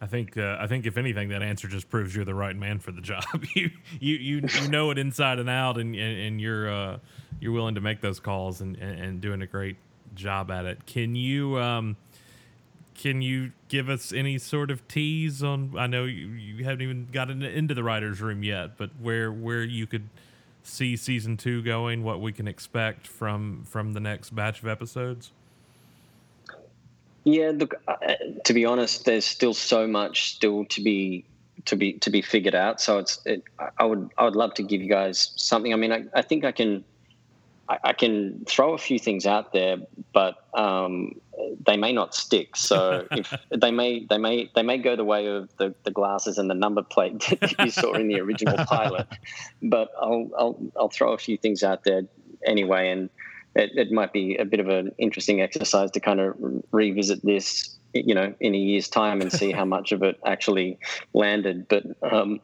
[0.00, 2.78] I think uh, I think if anything, that answer just proves you're the right man
[2.78, 3.24] for the job.
[3.54, 6.98] you you you, you know it inside and out, and and, and you're uh,
[7.40, 9.76] you're willing to make those calls and, and, and doing a great
[10.14, 10.86] job at it.
[10.86, 11.96] Can you um,
[12.94, 15.74] can you give us any sort of tease on?
[15.78, 19.64] I know you, you haven't even gotten into the writers' room yet, but where where
[19.64, 20.08] you could
[20.62, 25.32] see season two going, what we can expect from from the next batch of episodes?
[27.24, 27.74] Yeah, look.
[27.86, 31.24] Uh, to be honest, there's still so much still to be
[31.66, 32.80] to be to be figured out.
[32.80, 33.42] So it's it,
[33.78, 35.72] I would I would love to give you guys something.
[35.72, 36.84] I mean, I, I think I can
[37.70, 39.76] I, I can throw a few things out there,
[40.12, 41.12] but um,
[41.64, 42.56] they may not stick.
[42.56, 46.36] So if they may, they may, they may go the way of the, the glasses
[46.36, 49.06] and the number plate that you saw in the original pilot.
[49.62, 52.02] But I'll, I'll, I'll throw a few things out there
[52.44, 53.08] anyway, and
[53.54, 56.34] it, it might be a bit of an interesting exercise to kind of
[56.72, 60.76] revisit this, you know, in a year's time and see how much of it actually
[61.14, 61.68] landed.
[61.68, 62.40] But um,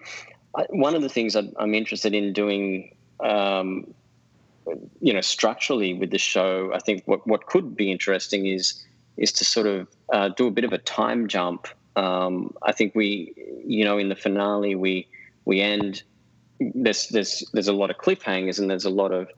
[0.71, 3.93] one of the things I'm interested in doing um,
[5.01, 8.83] you know, structurally with the show, I think what, what could be interesting is
[9.17, 11.69] is to sort of uh, do a bit of a time jump.
[11.97, 13.33] Um, I think we,
[13.65, 15.09] you know, in the finale we
[15.45, 16.03] we end.
[16.61, 19.29] There's there's there's a lot of cliffhangers and there's a lot of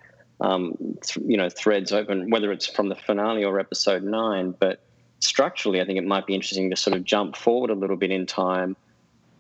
[0.41, 4.55] um, th- you know threads open, whether it's from the finale or episode nine.
[4.59, 4.83] But
[5.21, 8.11] structurally, I think it might be interesting to sort of jump forward a little bit
[8.11, 8.77] in time,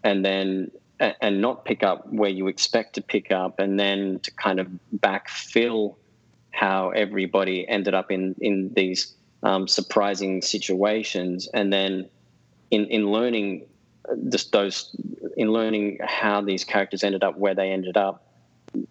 [0.02, 0.70] and then
[1.00, 4.68] and not pick up where you expect to pick up, and then to kind of
[4.96, 5.96] backfill
[6.50, 12.08] how everybody ended up in in these um, surprising situations, and then
[12.70, 13.66] in in learning
[14.10, 14.94] uh, just those
[15.36, 18.26] in learning how these characters ended up where they ended up,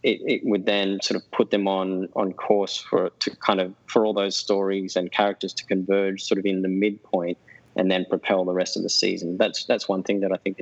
[0.03, 3.73] it, it would then sort of put them on on course for to kind of
[3.87, 7.37] for all those stories and characters to converge sort of in the midpoint
[7.75, 9.37] and then propel the rest of the season.
[9.37, 10.59] That's that's one thing that I think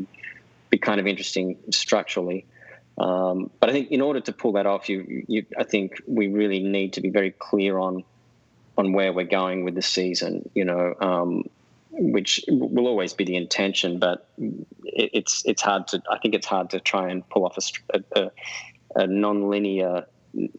[0.70, 2.46] be kind of interesting structurally.
[2.98, 6.28] Um, but I think in order to pull that off, you, you, I think we
[6.28, 8.04] really need to be very clear on
[8.78, 10.50] on where we're going with the season.
[10.54, 11.44] You know, um,
[11.92, 16.02] which will always be the intention, but it, it's it's hard to.
[16.10, 17.58] I think it's hard to try and pull off
[17.94, 18.32] a, a,
[18.96, 20.06] a non-linear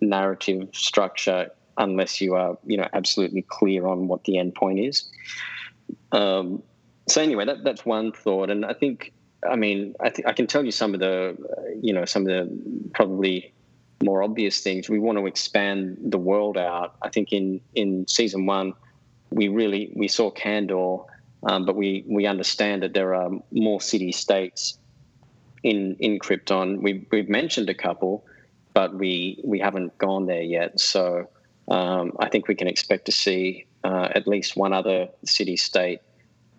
[0.01, 5.09] narrative structure unless you are, you know, absolutely clear on what the end point is.
[6.13, 6.63] Um,
[7.09, 9.13] so anyway, that, that's one thought, and I think
[9.51, 11.37] I mean, I, I can tell you some of the,
[11.81, 13.53] you know, some of the probably
[14.03, 14.89] more obvious things.
[14.89, 16.97] We want to expand the world out.
[17.03, 18.75] I think in in season one,
[19.31, 21.07] we really we saw Kandor,
[21.45, 24.79] um, but we we understand that there are more city states
[25.63, 26.83] in in Krypton.
[26.83, 28.25] We we've mentioned a couple,
[28.75, 30.79] but we we haven't gone there yet.
[30.81, 31.29] So
[31.69, 36.01] um, I think we can expect to see uh, at least one other city state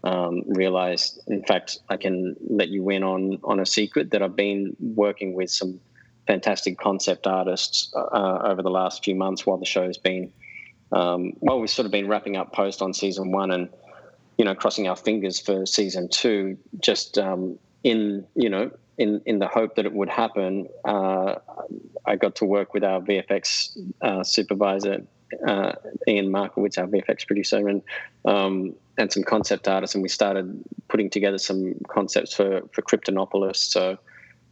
[0.08, 4.36] um, realized, in fact, I can let you in on on a secret that I've
[4.36, 5.80] been working with some
[6.26, 10.32] fantastic concept artists uh, over the last few months while the show's been
[10.92, 13.70] um, well, we've sort of been wrapping up post on season one and
[14.38, 16.58] you know crossing our fingers for season two.
[16.80, 21.36] Just um, in you know in in the hope that it would happen, uh,
[22.06, 25.04] I got to work with our VFX uh, supervisor
[25.46, 25.74] uh,
[26.08, 27.82] Ian Markiewicz, our VFX producer, and
[28.24, 33.58] um, and some concept artists, and we started putting together some concepts for for Kryptonopolis.
[33.58, 33.98] So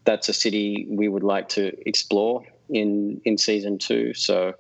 [0.06, 4.14] that's a city we would like to explore in in season two.
[4.14, 4.54] So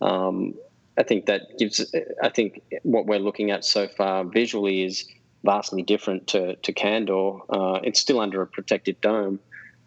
[0.00, 0.54] um,
[0.96, 1.94] I think that gives.
[2.22, 5.06] I think what we're looking at so far visually is
[5.44, 7.40] vastly different to to Kandor.
[7.48, 9.40] Uh, it's still under a protected dome,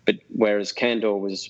[0.06, 1.50] but whereas Kandor was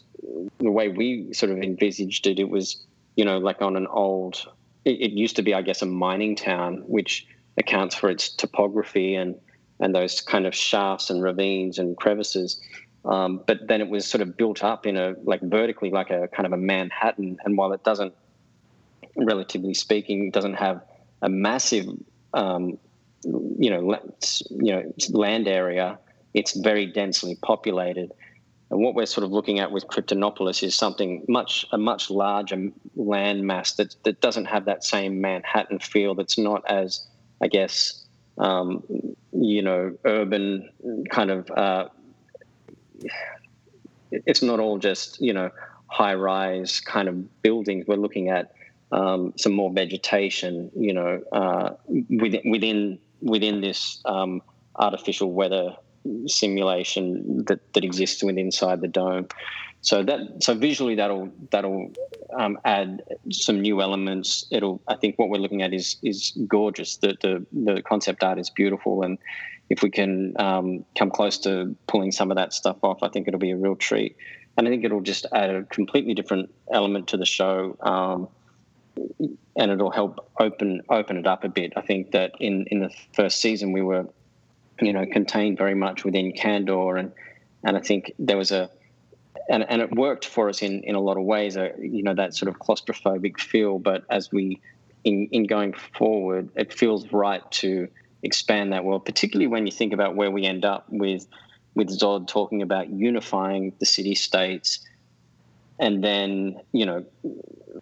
[0.59, 2.77] the way we sort of envisaged it, it was
[3.15, 4.47] you know like on an old.
[4.83, 7.25] It, it used to be, I guess, a mining town, which
[7.57, 9.35] accounts for its topography and
[9.79, 12.61] and those kind of shafts and ravines and crevices.
[13.03, 16.27] Um, but then it was sort of built up in a like vertically, like a
[16.29, 17.37] kind of a Manhattan.
[17.43, 18.13] And while it doesn't,
[19.15, 20.81] relatively speaking, doesn't have
[21.21, 21.87] a massive,
[22.33, 22.77] um,
[23.23, 23.99] you know,
[24.49, 25.99] you know, land area,
[26.33, 28.11] it's very densely populated.
[28.71, 32.71] And what we're sort of looking at with Kryptonopolis is something much a much larger
[32.95, 36.15] land mass that that doesn't have that same Manhattan feel.
[36.15, 37.05] That's not as,
[37.45, 38.03] I guess,
[38.39, 38.83] um,
[39.31, 40.67] you know, urban
[41.11, 41.51] kind of.
[41.51, 41.89] Uh,
[44.11, 45.51] it's not all just you know
[45.85, 47.85] high rise kind of buildings.
[47.87, 48.53] We're looking at
[48.91, 51.75] um, some more vegetation, you know, uh,
[52.09, 54.41] within within within this um,
[54.75, 55.75] artificial weather
[56.27, 59.27] simulation that, that exists within inside the dome.
[59.81, 61.91] So that so visually that'll that'll
[62.35, 64.45] um, add some new elements.
[64.49, 66.97] It'll I think what we're looking at is is gorgeous.
[66.97, 69.19] The the, the concept art is beautiful, and
[69.69, 73.27] if we can um, come close to pulling some of that stuff off, I think
[73.27, 74.15] it'll be a real treat.
[74.57, 77.77] And I think it'll just add a completely different element to the show.
[77.81, 78.29] Um,
[79.55, 81.73] and it'll help open open it up a bit.
[81.75, 84.07] I think that in, in the first season we were
[84.81, 87.11] you know, contained very much within Kandor, and
[87.63, 88.69] and I think there was a
[89.49, 92.15] and, and it worked for us in, in a lot of ways, uh, you know,
[92.15, 93.79] that sort of claustrophobic feel.
[93.79, 94.59] But as we,
[95.03, 97.87] in, in going forward, it feels right to
[98.23, 101.27] expand that world, particularly when you think about where we end up with,
[101.75, 104.79] with Zod talking about unifying the city states.
[105.77, 107.05] And then, you know,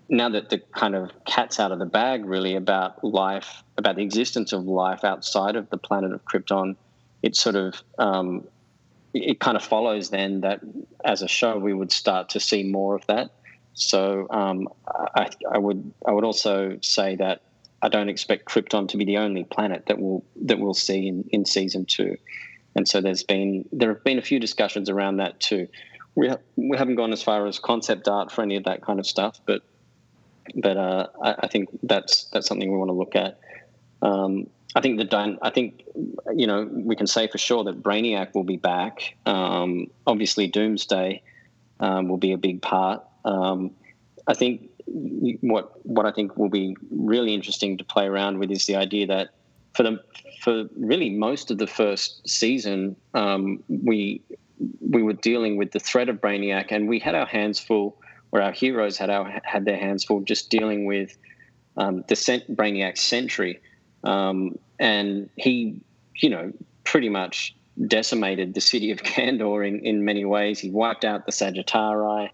[0.09, 4.01] now that the kind of cat's out of the bag, really, about life, about the
[4.01, 6.75] existence of life outside of the planet of Krypton,
[7.23, 8.43] it sort of um,
[9.13, 10.59] it kind of follows then that
[11.03, 13.31] as a show we would start to see more of that.
[13.73, 17.41] So um, I, I, would I would also say that
[17.81, 21.27] I don't expect Krypton to be the only planet that we'll that we'll see in,
[21.31, 22.17] in season two,
[22.75, 25.67] and so there's been there have been a few discussions around that too.
[26.15, 28.99] We ha- we haven't gone as far as concept art for any of that kind
[28.99, 29.63] of stuff, but
[30.55, 33.39] but uh, I, I, think that's that's something we want to look at.
[34.01, 35.83] Um, I think the I think
[36.35, 39.15] you know we can say for sure that Brainiac will be back.
[39.25, 41.21] Um, obviously, Doomsday
[41.79, 43.03] um, will be a big part.
[43.23, 43.71] Um,
[44.27, 48.65] I think what what I think will be really interesting to play around with is
[48.65, 49.29] the idea that
[49.73, 50.03] for the
[50.41, 54.21] for really most of the first season, um, we
[54.79, 57.97] we were dealing with the threat of Brainiac, and we had our hands full,
[58.31, 61.15] or our heroes had our had their hands full, just dealing with
[61.77, 63.59] um, the Brainiac Sentry
[64.03, 65.81] um, and he,
[66.15, 66.51] you know,
[66.83, 67.55] pretty much
[67.87, 70.59] decimated the city of Kandor in, in many ways.
[70.59, 72.29] He wiped out the Sagittarii,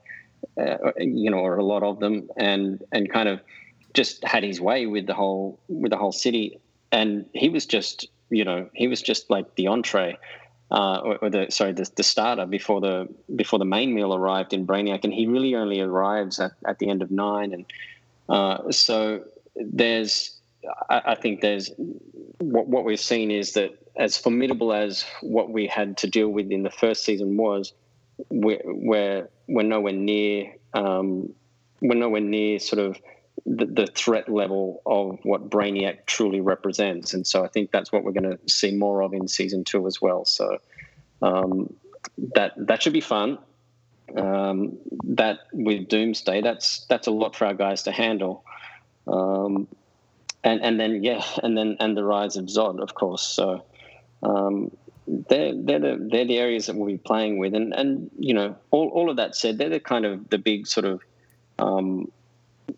[0.59, 3.41] uh, you know, or a lot of them, and and kind of
[3.93, 6.59] just had his way with the whole with the whole city.
[6.91, 10.17] And he was just, you know, he was just like the entree.
[10.71, 14.53] Uh, or, or, the sorry, the, the starter before the before the main meal arrived
[14.53, 17.65] in Brainiac, and he really only arrives at, at the end of nine, and
[18.29, 19.23] uh, so
[19.55, 20.38] there's
[20.89, 21.71] I, I think there's
[22.39, 26.51] what, what we've seen is that as formidable as what we had to deal with
[26.51, 27.73] in the first season was,
[28.29, 31.33] we're we're, nowhere near um,
[31.81, 32.99] we're nowhere near sort of
[33.45, 38.03] the, the, threat level of what Brainiac truly represents, and so I think that's what
[38.03, 40.25] we're going to see more of in season two as well.
[40.25, 40.57] So
[41.21, 41.73] um,
[42.35, 43.37] that that should be fun.
[44.17, 48.43] Um, that with Doomsday, that's that's a lot for our guys to handle.
[49.07, 49.67] Um,
[50.43, 53.21] and and then yeah, and then and the rise of Zod, of course.
[53.21, 53.63] So
[54.23, 54.71] um,
[55.07, 58.55] they're they're the they're the areas that we'll be playing with, and and you know
[58.71, 61.01] all all of that said, they're the kind of the big sort of
[61.57, 62.11] um,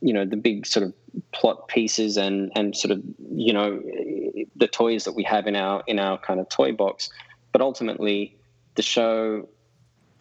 [0.02, 0.94] you know the big sort of
[1.32, 3.82] plot pieces and and sort of you know
[4.56, 7.10] the toys that we have in our in our kind of toy box,
[7.52, 8.36] but ultimately
[8.76, 9.48] the show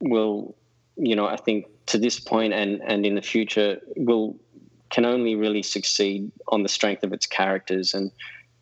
[0.00, 0.54] will
[0.96, 4.36] you know I think to this point and and in the future will
[4.90, 7.94] can only really succeed on the strength of its characters.
[7.94, 8.10] And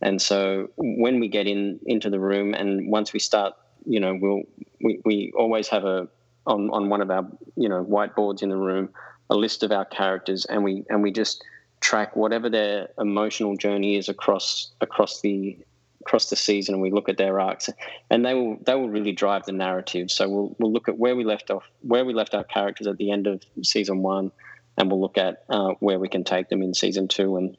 [0.00, 3.54] and so when we get in into the room and once we start
[3.84, 4.42] you know we'll
[4.80, 6.08] we, we always have a
[6.46, 7.26] on, on one of our
[7.56, 8.90] you know whiteboards in the room
[9.30, 11.42] a list of our characters and we and we just
[11.80, 15.58] track whatever their emotional journey is across across the
[16.00, 17.68] across the season and we look at their arcs.
[18.10, 20.10] And they will they will really drive the narrative.
[20.10, 22.96] So we'll we'll look at where we left off where we left our characters at
[22.96, 24.32] the end of season 1
[24.78, 27.56] and we'll look at uh, where we can take them in season two and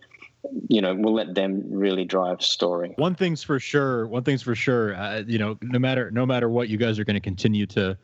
[0.69, 4.55] you know we'll let them really drive story one thing's for sure one thing's for
[4.55, 7.65] sure uh, you know no matter no matter what you guys are going to continue
[7.65, 7.97] to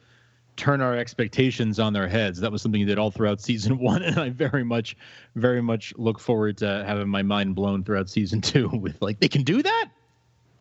[0.57, 4.03] turn our expectations on their heads that was something you did all throughout season one
[4.03, 4.97] and i very much
[5.35, 9.29] very much look forward to having my mind blown throughout season two with like they
[9.29, 9.89] can do that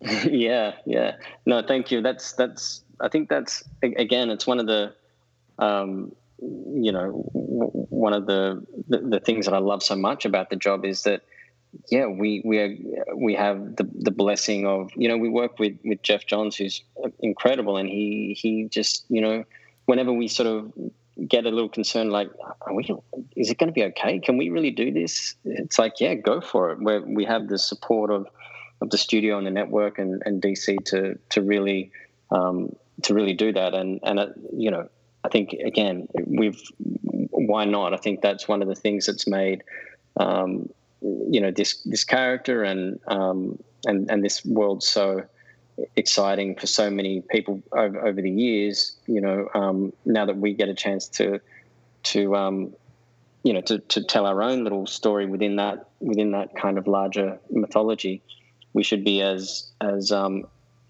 [0.30, 1.16] yeah, yeah.
[1.46, 2.02] No, thank you.
[2.02, 2.82] That's that's.
[3.00, 4.30] I think that's again.
[4.30, 4.94] It's one of the,
[5.58, 10.50] um, you know, one of the, the the things that I love so much about
[10.50, 11.22] the job is that
[11.90, 12.76] yeah, we we are,
[13.16, 16.82] we have the the blessing of you know we work with with Geoff Johns who's
[17.20, 19.44] incredible and he he just you know
[19.86, 20.72] whenever we sort of
[21.28, 22.28] get a little concerned like
[22.62, 22.84] are we
[23.36, 24.18] is it going to be okay?
[24.18, 25.34] Can we really do this?
[25.44, 26.80] It's like yeah go for it.
[26.80, 28.28] Where we have the support of
[28.80, 31.90] of the studio and the network and, and DC to to really
[32.30, 33.74] um, to really do that.
[33.74, 34.88] And and uh, you know
[35.24, 36.60] I think again we've
[37.30, 39.64] why not I think that's one of the things that's made
[40.18, 40.68] um,
[41.00, 45.24] you know this this character and um, and and this world so
[45.96, 48.96] exciting for so many people over, over the years.
[49.06, 51.40] You know, um, now that we get a chance to
[52.04, 52.74] to um,
[53.42, 56.86] you know to, to tell our own little story within that within that kind of
[56.86, 58.22] larger mythology,
[58.72, 60.46] we should be as as um,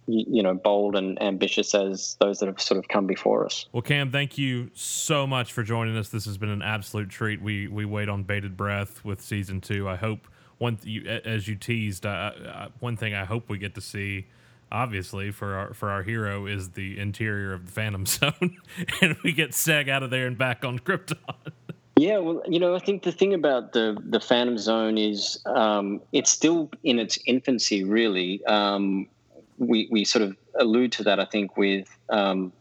[0.06, 3.66] you know bold and ambitious as those that have sort of come before us.
[3.72, 6.08] Well, Cam, thank you so much for joining us.
[6.08, 7.42] This has been an absolute treat.
[7.42, 9.88] We we wait on bated breath with season two.
[9.88, 10.28] I hope
[10.58, 14.26] one you, as you teased, uh, uh, one thing I hope we get to see.
[14.72, 18.58] Obviously, for our for our hero is the interior of the Phantom Zone,
[19.00, 21.18] and we get Seg out of there and back on Krypton.
[21.96, 26.00] Yeah, well, you know, I think the thing about the the Phantom Zone is um,
[26.12, 28.44] it's still in its infancy, really.
[28.46, 29.06] Um,
[29.58, 32.52] we we sort of allude to that, I think, with um,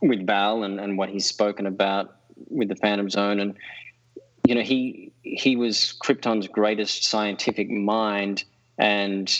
[0.00, 2.16] with Val and, and what he's spoken about
[2.48, 3.56] with the Phantom Zone, and
[4.46, 8.44] you know, he he was Krypton's greatest scientific mind,
[8.78, 9.32] and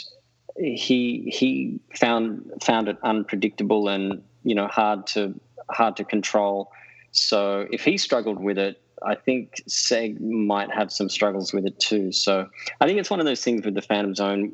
[0.56, 5.38] he he found found it unpredictable and you know hard to
[5.70, 6.72] hard to control.
[7.12, 11.78] So if he struggled with it, I think Seg might have some struggles with it
[11.78, 12.10] too.
[12.10, 12.48] So
[12.80, 14.52] I think it's one of those things with the Phantom Zone.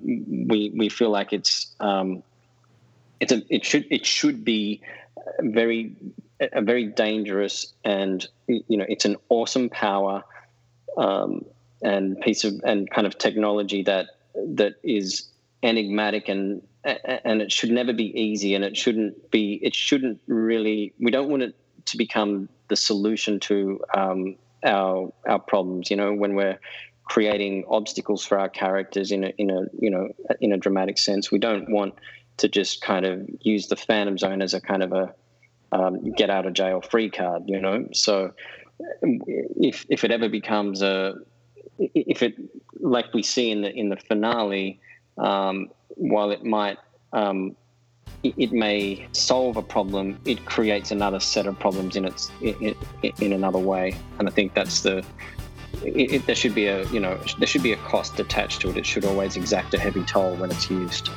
[0.48, 2.22] We we feel like it's um,
[3.20, 4.80] it's a it should it should be
[5.40, 5.94] very
[6.40, 10.24] a very dangerous and you know it's an awesome power
[10.96, 11.44] um,
[11.82, 15.28] and piece of and kind of technology that that is
[15.62, 20.92] enigmatic and and it should never be easy and it shouldn't be it shouldn't really
[20.98, 21.54] we don't want it
[21.84, 26.58] to become the solution to um, our our problems you know when we're
[27.10, 30.08] creating obstacles for our characters in a in a you know
[30.40, 31.32] in a dramatic sense.
[31.32, 31.94] We don't want
[32.40, 35.14] to just kind of use the phantom zone as a kind of a
[35.72, 37.88] um, get out of jail free card, you know.
[37.92, 38.32] So
[39.00, 41.14] if if it ever becomes a
[41.78, 42.34] if it
[42.80, 44.80] like we see in the in the finale,
[45.18, 46.78] um, while it might
[47.12, 47.56] um,
[48.22, 52.74] it, may solve a problem, it creates another set of problems in its in,
[53.20, 55.04] in another way, and I think that's the.
[55.84, 58.70] It, it, there should be a you know there should be a cost attached to
[58.70, 58.76] it.
[58.76, 61.10] It should always exact a heavy toll when it's used.